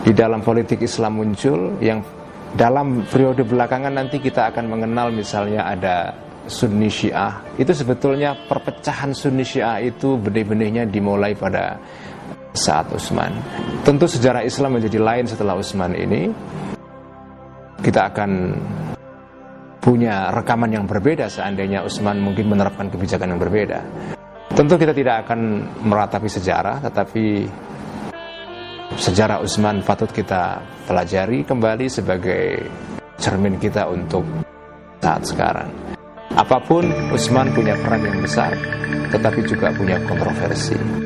di 0.04 0.12
dalam 0.12 0.44
politik 0.44 0.84
Islam 0.84 1.16
muncul 1.16 1.80
yang 1.80 2.04
dalam 2.52 3.08
periode 3.08 3.40
belakangan 3.40 3.96
nanti 3.96 4.20
kita 4.20 4.52
akan 4.52 4.68
mengenal 4.68 5.08
misalnya 5.08 5.64
ada 5.64 6.12
Sunni 6.44 6.92
Syiah 6.92 7.56
itu 7.56 7.72
sebetulnya 7.72 8.36
perpecahan 8.36 9.16
Sunni 9.16 9.48
Syiah 9.48 9.80
itu 9.80 10.20
benih-benihnya 10.20 10.84
dimulai 10.92 11.32
pada 11.32 11.80
saat 12.52 12.86
Utsman. 12.92 13.32
Tentu 13.82 14.06
sejarah 14.06 14.44
Islam 14.44 14.78
menjadi 14.78 15.00
lain 15.00 15.24
setelah 15.24 15.56
Utsman 15.58 15.96
ini. 15.96 16.30
Kita 17.84 18.08
akan 18.08 18.30
punya 19.84 20.32
rekaman 20.32 20.72
yang 20.72 20.88
berbeda 20.88 21.28
seandainya 21.28 21.84
Utsman 21.84 22.16
mungkin 22.16 22.48
menerapkan 22.48 22.88
kebijakan 22.88 23.36
yang 23.36 23.40
berbeda. 23.44 23.84
Tentu 24.56 24.80
kita 24.80 24.96
tidak 24.96 25.28
akan 25.28 25.68
meratapi 25.84 26.24
sejarah, 26.24 26.80
tetapi 26.80 27.44
sejarah 28.96 29.44
Utsman 29.44 29.84
patut 29.84 30.08
kita 30.08 30.64
pelajari 30.88 31.44
kembali 31.44 31.86
sebagai 31.92 32.64
cermin 33.20 33.60
kita 33.60 33.84
untuk 33.92 34.24
saat 35.04 35.28
sekarang. 35.28 35.68
Apa 36.32 36.64
pun, 36.64 36.88
Utsman 37.12 37.52
punya 37.52 37.76
peran 37.76 38.00
yang 38.00 38.24
besar, 38.24 38.56
tetapi 39.12 39.44
juga 39.44 39.76
punya 39.76 40.00
kontroversi. 40.08 41.03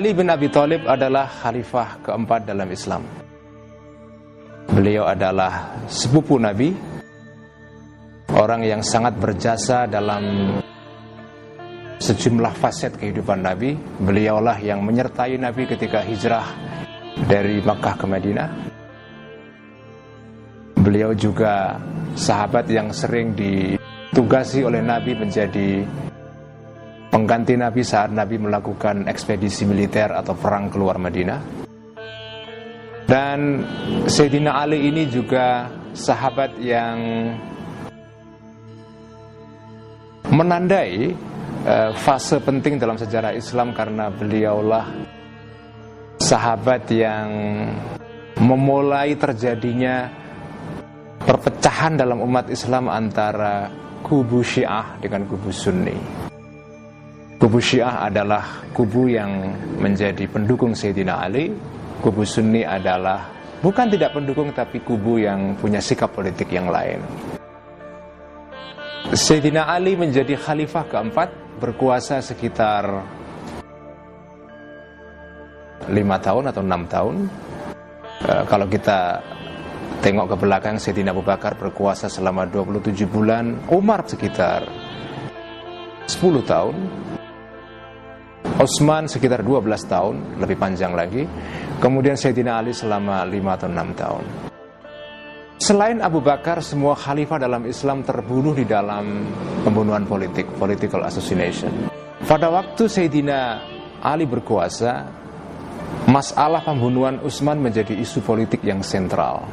Ali 0.00 0.16
bin 0.16 0.32
Abi 0.32 0.48
Thalib 0.48 0.88
adalah 0.88 1.28
khalifah 1.28 2.00
keempat 2.00 2.48
dalam 2.48 2.64
Islam. 2.72 3.04
Beliau 4.72 5.04
adalah 5.04 5.76
sepupu 5.92 6.40
Nabi, 6.40 6.72
orang 8.32 8.64
yang 8.64 8.80
sangat 8.80 9.20
berjasa 9.20 9.84
dalam 9.84 10.56
sejumlah 12.00 12.48
faset 12.56 12.96
kehidupan 12.96 13.44
Nabi. 13.44 13.76
Beliaulah 14.00 14.56
yang 14.64 14.80
menyertai 14.80 15.36
Nabi 15.36 15.68
ketika 15.68 16.00
hijrah 16.00 16.48
dari 17.28 17.60
Makkah 17.60 18.00
ke 18.00 18.06
Madinah. 18.08 18.50
Beliau 20.80 21.12
juga 21.12 21.76
sahabat 22.16 22.64
yang 22.72 22.88
sering 22.96 23.36
ditugasi 23.36 24.64
oleh 24.64 24.80
Nabi 24.80 25.12
menjadi 25.12 25.84
pengganti 27.10 27.58
Nabi 27.58 27.82
saat 27.82 28.14
Nabi 28.14 28.38
melakukan 28.38 29.10
ekspedisi 29.10 29.66
militer 29.66 30.14
atau 30.14 30.38
perang 30.38 30.70
keluar 30.70 30.96
Madinah. 30.96 31.68
Dan 33.10 33.66
Sayyidina 34.06 34.54
Ali 34.54 34.86
ini 34.86 35.10
juga 35.10 35.66
sahabat 35.90 36.54
yang 36.62 36.98
menandai 40.30 41.10
uh, 41.66 41.90
fase 41.98 42.38
penting 42.38 42.78
dalam 42.78 42.94
sejarah 42.94 43.34
Islam 43.34 43.74
karena 43.74 44.14
beliaulah 44.14 44.86
sahabat 46.22 46.86
yang 46.94 47.28
memulai 48.38 49.18
terjadinya 49.18 50.06
perpecahan 51.18 51.98
dalam 51.98 52.22
umat 52.22 52.46
Islam 52.46 52.86
antara 52.86 53.66
kubu 54.06 54.46
Syiah 54.46 54.96
dengan 55.02 55.26
kubu 55.26 55.50
Sunni. 55.50 56.19
Kubu 57.40 57.56
Syiah 57.56 58.04
adalah 58.04 58.68
kubu 58.76 59.08
yang 59.08 59.56
menjadi 59.80 60.28
pendukung 60.28 60.76
Sayyidina 60.76 61.24
Ali. 61.24 61.48
Kubu 62.04 62.20
Sunni 62.20 62.68
adalah 62.68 63.32
bukan 63.64 63.88
tidak 63.88 64.12
pendukung 64.12 64.52
tapi 64.52 64.84
kubu 64.84 65.16
yang 65.16 65.56
punya 65.56 65.80
sikap 65.80 66.12
politik 66.12 66.52
yang 66.52 66.68
lain. 66.68 67.00
Sayyidina 69.16 69.72
Ali 69.72 69.96
menjadi 69.96 70.36
khalifah 70.36 70.84
keempat 70.92 71.32
berkuasa 71.56 72.20
sekitar 72.20 73.08
lima 75.88 76.20
tahun 76.20 76.52
atau 76.52 76.60
enam 76.60 76.84
tahun. 76.92 77.16
E, 78.20 78.32
kalau 78.44 78.68
kita 78.68 79.16
tengok 80.04 80.36
ke 80.36 80.36
belakang 80.44 80.76
Sayyidina 80.76 81.16
Abu 81.16 81.24
Bakar 81.24 81.56
berkuasa 81.56 82.12
selama 82.12 82.44
27 82.44 83.08
bulan, 83.08 83.64
Umar 83.72 84.04
sekitar 84.04 84.68
10 86.04 86.44
tahun, 86.44 86.76
Utsman 88.60 89.08
sekitar 89.08 89.40
12 89.40 89.64
tahun, 89.88 90.36
lebih 90.36 90.60
panjang 90.60 90.92
lagi. 90.92 91.24
Kemudian 91.80 92.12
Sayyidina 92.12 92.60
Ali 92.60 92.76
selama 92.76 93.24
5 93.24 93.56
atau 93.56 93.68
6 93.72 93.96
tahun. 93.96 94.24
Selain 95.56 95.96
Abu 96.04 96.20
Bakar, 96.20 96.60
semua 96.60 96.92
khalifah 96.92 97.40
dalam 97.40 97.64
Islam 97.64 98.04
terbunuh 98.04 98.52
di 98.52 98.68
dalam 98.68 99.24
pembunuhan 99.64 100.04
politik, 100.04 100.44
political 100.60 101.08
assassination. 101.08 101.88
Pada 102.20 102.52
waktu 102.52 102.84
Sayyidina 102.84 103.40
Ali 104.04 104.28
berkuasa, 104.28 105.08
masalah 106.04 106.60
pembunuhan 106.60 107.16
Utsman 107.24 107.64
menjadi 107.64 107.96
isu 107.96 108.20
politik 108.20 108.60
yang 108.60 108.84
sentral. 108.84 109.48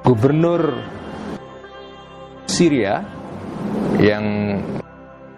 Gubernur 0.00 0.88
Syria 2.48 3.04
yang 4.00 4.24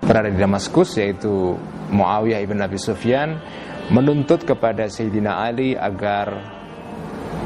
berada 0.09 0.33
di 0.33 0.41
Damaskus 0.41 0.97
yaitu 0.97 1.53
Muawiyah 1.93 2.41
ibn 2.41 2.65
Abi 2.65 2.81
Sufyan 2.81 3.37
menuntut 3.93 4.49
kepada 4.49 4.89
Sayyidina 4.89 5.45
Ali 5.45 5.77
agar 5.77 6.33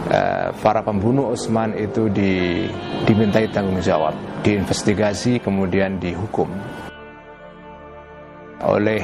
uh, 0.07 0.55
para 0.63 0.87
pembunuh 0.87 1.35
Utsman 1.35 1.75
itu 1.75 2.07
di, 2.07 2.67
dimintai 3.03 3.51
tanggung 3.51 3.83
jawab, 3.83 4.15
diinvestigasi 4.47 5.43
kemudian 5.43 5.99
dihukum. 5.99 6.47
Oleh 8.63 9.03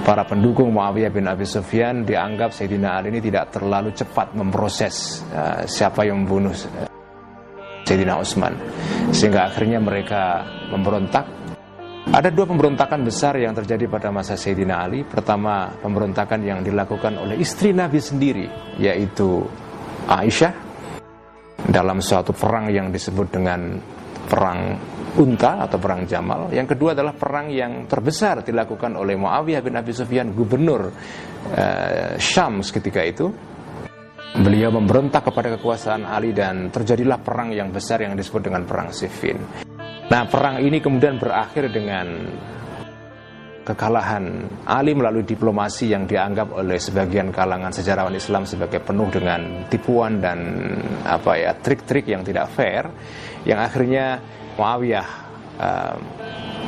para 0.00 0.24
pendukung 0.24 0.72
Muawiyah 0.72 1.12
bin 1.12 1.28
Abi 1.28 1.44
Sufyan 1.44 2.08
dianggap 2.08 2.56
Sayyidina 2.56 2.96
Ali 2.96 3.12
ini 3.12 3.20
tidak 3.20 3.52
terlalu 3.52 3.92
cepat 3.92 4.32
memproses 4.32 5.20
uh, 5.36 5.68
siapa 5.68 6.08
yang 6.08 6.24
membunuh 6.24 6.56
uh, 6.56 6.88
Sayyidina 7.84 8.16
Utsman. 8.16 8.56
Sehingga 9.12 9.52
akhirnya 9.52 9.80
mereka 9.80 10.44
memberontak 10.72 11.40
ada 12.10 12.26
dua 12.34 12.42
pemberontakan 12.42 13.06
besar 13.06 13.38
yang 13.38 13.54
terjadi 13.54 13.86
pada 13.86 14.10
masa 14.10 14.34
Sayyidina 14.34 14.82
Ali. 14.82 15.06
Pertama, 15.06 15.70
pemberontakan 15.78 16.42
yang 16.42 16.58
dilakukan 16.66 17.14
oleh 17.14 17.38
istri 17.38 17.70
Nabi 17.70 18.02
sendiri, 18.02 18.50
yaitu 18.82 19.46
Aisyah 20.10 20.50
dalam 21.70 22.02
suatu 22.02 22.34
perang 22.34 22.66
yang 22.66 22.90
disebut 22.90 23.26
dengan 23.30 23.78
perang 24.26 24.74
Unta 25.10 25.66
atau 25.66 25.78
perang 25.78 26.06
Jamal. 26.06 26.54
Yang 26.54 26.78
kedua 26.78 26.94
adalah 26.94 27.14
perang 27.14 27.50
yang 27.50 27.86
terbesar 27.90 28.46
dilakukan 28.46 28.94
oleh 28.94 29.18
Muawiyah 29.18 29.62
bin 29.62 29.74
Abi 29.74 29.90
Sufyan, 29.90 30.30
gubernur 30.34 30.90
uh, 30.90 32.14
Syam 32.14 32.62
ketika 32.62 33.02
itu. 33.02 33.26
Beliau 34.30 34.70
memberontak 34.70 35.26
kepada 35.26 35.58
kekuasaan 35.58 36.06
Ali 36.06 36.30
dan 36.30 36.70
terjadilah 36.70 37.18
perang 37.18 37.50
yang 37.50 37.74
besar 37.74 38.06
yang 38.06 38.14
disebut 38.14 38.46
dengan 38.46 38.62
perang 38.62 38.94
Siffin. 38.94 39.38
Nah, 40.10 40.26
perang 40.26 40.58
ini 40.58 40.82
kemudian 40.82 41.22
berakhir 41.22 41.70
dengan 41.70 42.06
kekalahan 43.62 44.50
Ali 44.66 44.98
melalui 44.98 45.22
diplomasi 45.22 45.94
yang 45.94 46.02
dianggap 46.10 46.50
oleh 46.50 46.82
sebagian 46.82 47.30
kalangan 47.30 47.70
sejarawan 47.70 48.18
Islam 48.18 48.42
sebagai 48.42 48.82
penuh 48.82 49.06
dengan 49.06 49.70
tipuan 49.70 50.18
dan 50.18 50.66
apa 51.06 51.38
ya 51.38 51.54
trik-trik 51.54 52.10
yang 52.10 52.26
tidak 52.26 52.50
fair 52.50 52.90
yang 53.46 53.62
akhirnya 53.62 54.18
Muawiyah 54.58 55.08
uh, 55.62 55.96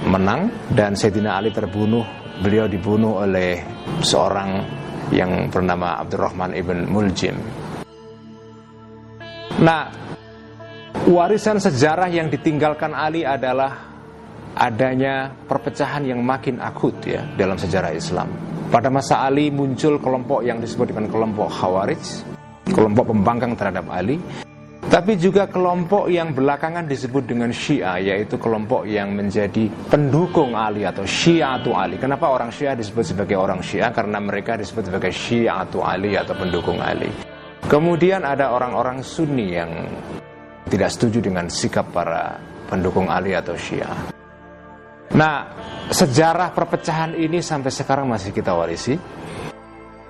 menang 0.07 0.71
dan 0.73 0.95
Sayyidina 0.95 1.37
Ali 1.37 1.51
terbunuh. 1.51 2.23
Beliau 2.41 2.65
dibunuh 2.71 3.27
oleh 3.27 3.61
seorang 4.01 4.51
yang 5.13 5.53
bernama 5.53 6.01
Abdurrahman 6.01 6.57
ibn 6.57 6.89
Muljim. 6.89 7.37
Nah 9.61 9.83
Warisan 11.03 11.59
sejarah 11.59 12.07
yang 12.07 12.31
ditinggalkan 12.31 12.95
Ali 12.95 13.27
adalah 13.27 13.91
adanya 14.55 15.35
perpecahan 15.35 16.07
yang 16.07 16.23
makin 16.23 16.63
akut 16.63 16.95
ya 17.03 17.27
dalam 17.35 17.59
sejarah 17.59 17.91
Islam. 17.91 18.31
Pada 18.71 18.87
masa 18.87 19.19
Ali 19.27 19.51
muncul 19.51 19.99
kelompok 19.99 20.47
yang 20.47 20.63
disebut 20.63 20.95
dengan 20.95 21.11
kelompok 21.11 21.51
Khawarij, 21.51 22.23
kelompok 22.71 23.11
pembangkang 23.11 23.59
terhadap 23.59 23.91
Ali. 23.91 24.23
Tapi 24.87 25.19
juga 25.19 25.51
kelompok 25.51 26.07
yang 26.07 26.39
belakangan 26.39 26.87
disebut 26.87 27.27
dengan 27.27 27.51
Syiah, 27.51 27.99
yaitu 27.99 28.39
kelompok 28.39 28.87
yang 28.87 29.11
menjadi 29.11 29.67
pendukung 29.91 30.55
Ali 30.55 30.87
atau 30.87 31.03
Syiatu 31.03 31.75
Ali. 31.75 31.99
Kenapa 31.99 32.31
orang 32.31 32.55
Syiah 32.55 32.79
disebut 32.79 33.11
sebagai 33.11 33.35
orang 33.43 33.59
Syiah? 33.59 33.91
Karena 33.91 34.23
mereka 34.23 34.55
disebut 34.55 34.87
sebagai 34.87 35.11
Syiatu 35.11 35.83
Ali 35.83 36.15
atau 36.15 36.39
pendukung 36.39 36.79
Ali. 36.79 37.11
Kemudian 37.67 38.23
ada 38.23 38.55
orang-orang 38.55 39.03
Sunni 39.03 39.55
yang 39.59 39.71
tidak 40.73 40.89
setuju 40.89 41.21
dengan 41.21 41.53
sikap 41.53 41.93
para 41.93 42.41
pendukung 42.73 43.13
Ali 43.13 43.37
atau 43.37 43.53
Syiah. 43.53 44.09
Nah, 45.13 45.45
sejarah 45.93 46.57
perpecahan 46.57 47.13
ini 47.13 47.45
sampai 47.45 47.69
sekarang 47.69 48.09
masih 48.09 48.33
kita 48.33 48.57
warisi. 48.57 48.97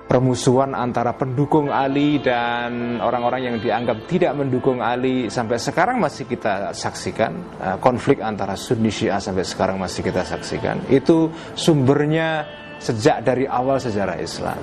Permusuhan 0.07 0.71
antara 0.71 1.11
pendukung 1.19 1.67
Ali 1.67 2.23
dan 2.23 3.01
orang-orang 3.03 3.51
yang 3.51 3.57
dianggap 3.59 4.07
tidak 4.07 4.31
mendukung 4.39 4.79
Ali 4.79 5.27
sampai 5.27 5.59
sekarang 5.59 5.99
masih 5.99 6.23
kita 6.23 6.71
saksikan. 6.71 7.33
Eh, 7.59 7.77
konflik 7.83 8.23
antara 8.23 8.55
Sunni 8.55 8.93
Syiah 8.93 9.19
sampai 9.19 9.43
sekarang 9.43 9.75
masih 9.75 9.99
kita 10.05 10.23
saksikan. 10.23 10.87
Itu 10.87 11.33
sumbernya 11.59 12.47
sejak 12.79 13.25
dari 13.25 13.43
awal 13.49 13.83
sejarah 13.83 14.15
Islam. 14.21 14.59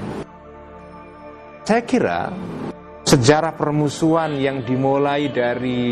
Saya 1.66 1.82
kira 1.84 2.32
sejarah 3.10 3.58
permusuhan 3.58 4.38
yang 4.38 4.62
dimulai 4.62 5.34
dari 5.34 5.82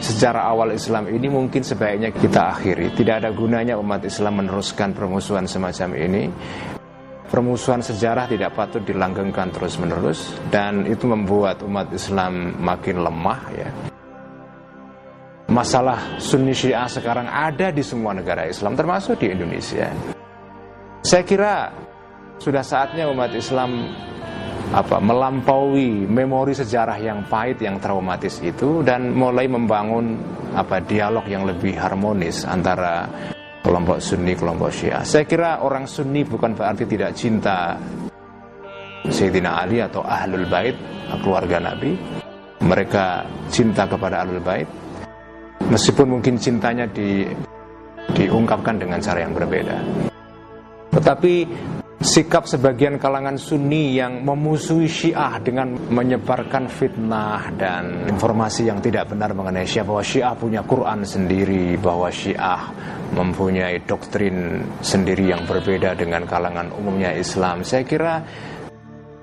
sejarah 0.00 0.48
awal 0.48 0.72
Islam 0.72 1.12
ini 1.12 1.28
mungkin 1.28 1.60
sebaiknya 1.60 2.08
kita 2.08 2.56
akhiri. 2.56 2.96
Tidak 2.96 3.20
ada 3.20 3.28
gunanya 3.36 3.76
umat 3.76 4.00
Islam 4.08 4.40
meneruskan 4.40 4.96
permusuhan 4.96 5.44
semacam 5.44 5.92
ini. 5.92 6.22
Permusuhan 7.28 7.84
sejarah 7.84 8.32
tidak 8.32 8.56
patut 8.56 8.80
dilanggengkan 8.80 9.52
terus-menerus 9.52 10.40
dan 10.48 10.88
itu 10.88 11.04
membuat 11.04 11.60
umat 11.68 11.92
Islam 11.92 12.56
makin 12.56 13.04
lemah 13.04 13.40
ya. 13.52 13.68
Masalah 15.52 16.16
Sunni 16.16 16.56
Syiah 16.56 16.88
sekarang 16.88 17.28
ada 17.28 17.68
di 17.68 17.84
semua 17.84 18.16
negara 18.16 18.48
Islam 18.48 18.72
termasuk 18.72 19.20
di 19.20 19.36
Indonesia. 19.36 19.92
Saya 21.04 21.28
kira 21.28 21.68
sudah 22.40 22.64
saatnya 22.64 23.04
umat 23.12 23.36
Islam 23.36 23.92
apa 24.74 24.98
melampaui 24.98 26.02
memori 26.02 26.50
sejarah 26.50 26.98
yang 26.98 27.22
pahit 27.30 27.62
yang 27.62 27.78
traumatis 27.78 28.42
itu 28.42 28.82
dan 28.82 29.14
mulai 29.14 29.46
membangun 29.46 30.18
apa 30.50 30.82
dialog 30.82 31.22
yang 31.30 31.46
lebih 31.46 31.78
harmonis 31.78 32.42
antara 32.42 33.06
kelompok 33.62 34.02
Sunni, 34.02 34.34
kelompok 34.34 34.74
Syiah. 34.74 35.06
Saya 35.06 35.24
kira 35.24 35.62
orang 35.62 35.86
Sunni 35.86 36.26
bukan 36.26 36.58
berarti 36.58 36.84
tidak 36.90 37.14
cinta 37.14 37.78
Sayyidina 39.06 39.62
Ali 39.62 39.78
atau 39.78 40.02
Ahlul 40.02 40.50
Bait, 40.50 40.74
keluarga 41.22 41.62
Nabi. 41.62 41.94
Mereka 42.64 43.28
cinta 43.52 43.86
kepada 43.86 44.26
Ahlul 44.26 44.42
Bait. 44.42 44.66
Meskipun 45.70 46.18
mungkin 46.18 46.36
cintanya 46.36 46.84
di, 46.90 47.24
diungkapkan 48.12 48.76
dengan 48.76 49.00
cara 49.00 49.24
yang 49.24 49.32
berbeda. 49.32 49.78
Tetapi 50.92 51.34
sikap 52.04 52.44
sebagian 52.44 53.00
kalangan 53.00 53.40
Sunni 53.40 53.96
yang 53.96 54.20
memusuhi 54.20 54.84
Syiah 54.84 55.40
dengan 55.40 55.72
menyebarkan 55.72 56.68
fitnah 56.68 57.48
dan 57.56 58.04
informasi 58.12 58.68
yang 58.68 58.84
tidak 58.84 59.08
benar 59.08 59.32
mengenai 59.32 59.64
Syiah 59.64 59.88
bahwa 59.88 60.04
Syiah 60.04 60.36
punya 60.36 60.60
Quran 60.68 61.00
sendiri, 61.00 61.80
bahwa 61.80 62.12
Syiah 62.12 62.68
mempunyai 63.16 63.80
doktrin 63.88 64.60
sendiri 64.84 65.32
yang 65.32 65.48
berbeda 65.48 65.96
dengan 65.96 66.28
kalangan 66.28 66.68
umumnya 66.76 67.16
Islam. 67.16 67.64
Saya 67.64 67.88
kira 67.88 68.20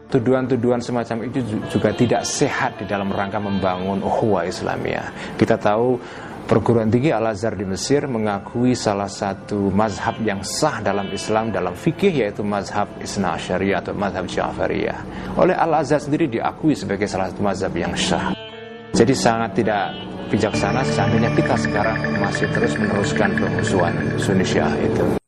tuduhan-tuduhan 0.09 0.81
semacam 0.81 1.29
itu 1.29 1.39
juga 1.69 1.93
tidak 1.93 2.25
sehat 2.25 2.81
di 2.81 2.89
dalam 2.89 3.13
rangka 3.13 3.37
membangun 3.37 4.01
ukhuwah 4.01 4.49
Islamiyah. 4.49 5.37
Kita 5.37 5.55
tahu 5.55 6.01
Perguruan 6.47 6.91
tinggi 6.91 7.13
Al-Azhar 7.13 7.55
di 7.55 7.63
Mesir 7.63 8.09
mengakui 8.09 8.75
salah 8.75 9.07
satu 9.07 9.71
mazhab 9.71 10.19
yang 10.25 10.43
sah 10.43 10.83
dalam 10.83 11.07
Islam 11.13 11.53
dalam 11.53 11.77
fikih 11.77 12.11
yaitu 12.25 12.43
mazhab 12.43 12.89
Isna 12.99 13.37
Syariah 13.39 13.79
atau 13.79 13.95
mazhab 13.95 14.27
Ja'fariyah. 14.27 14.99
Oleh 15.39 15.55
Al-Azhar 15.55 16.01
sendiri 16.01 16.27
diakui 16.27 16.75
sebagai 16.75 17.07
salah 17.07 17.31
satu 17.31 17.45
mazhab 17.45 17.71
yang 17.77 17.95
sah. 17.95 18.35
Jadi 18.91 19.13
sangat 19.15 19.63
tidak 19.63 19.95
bijaksana 20.27 20.83
seandainya 20.83 21.31
kita 21.35 21.55
sekarang 21.55 21.99
masih 22.19 22.47
terus 22.51 22.73
meneruskan 22.75 23.31
permusuhan 23.35 23.93
Sunni 24.19 24.43
Syiah 24.43 24.71
itu. 24.79 25.20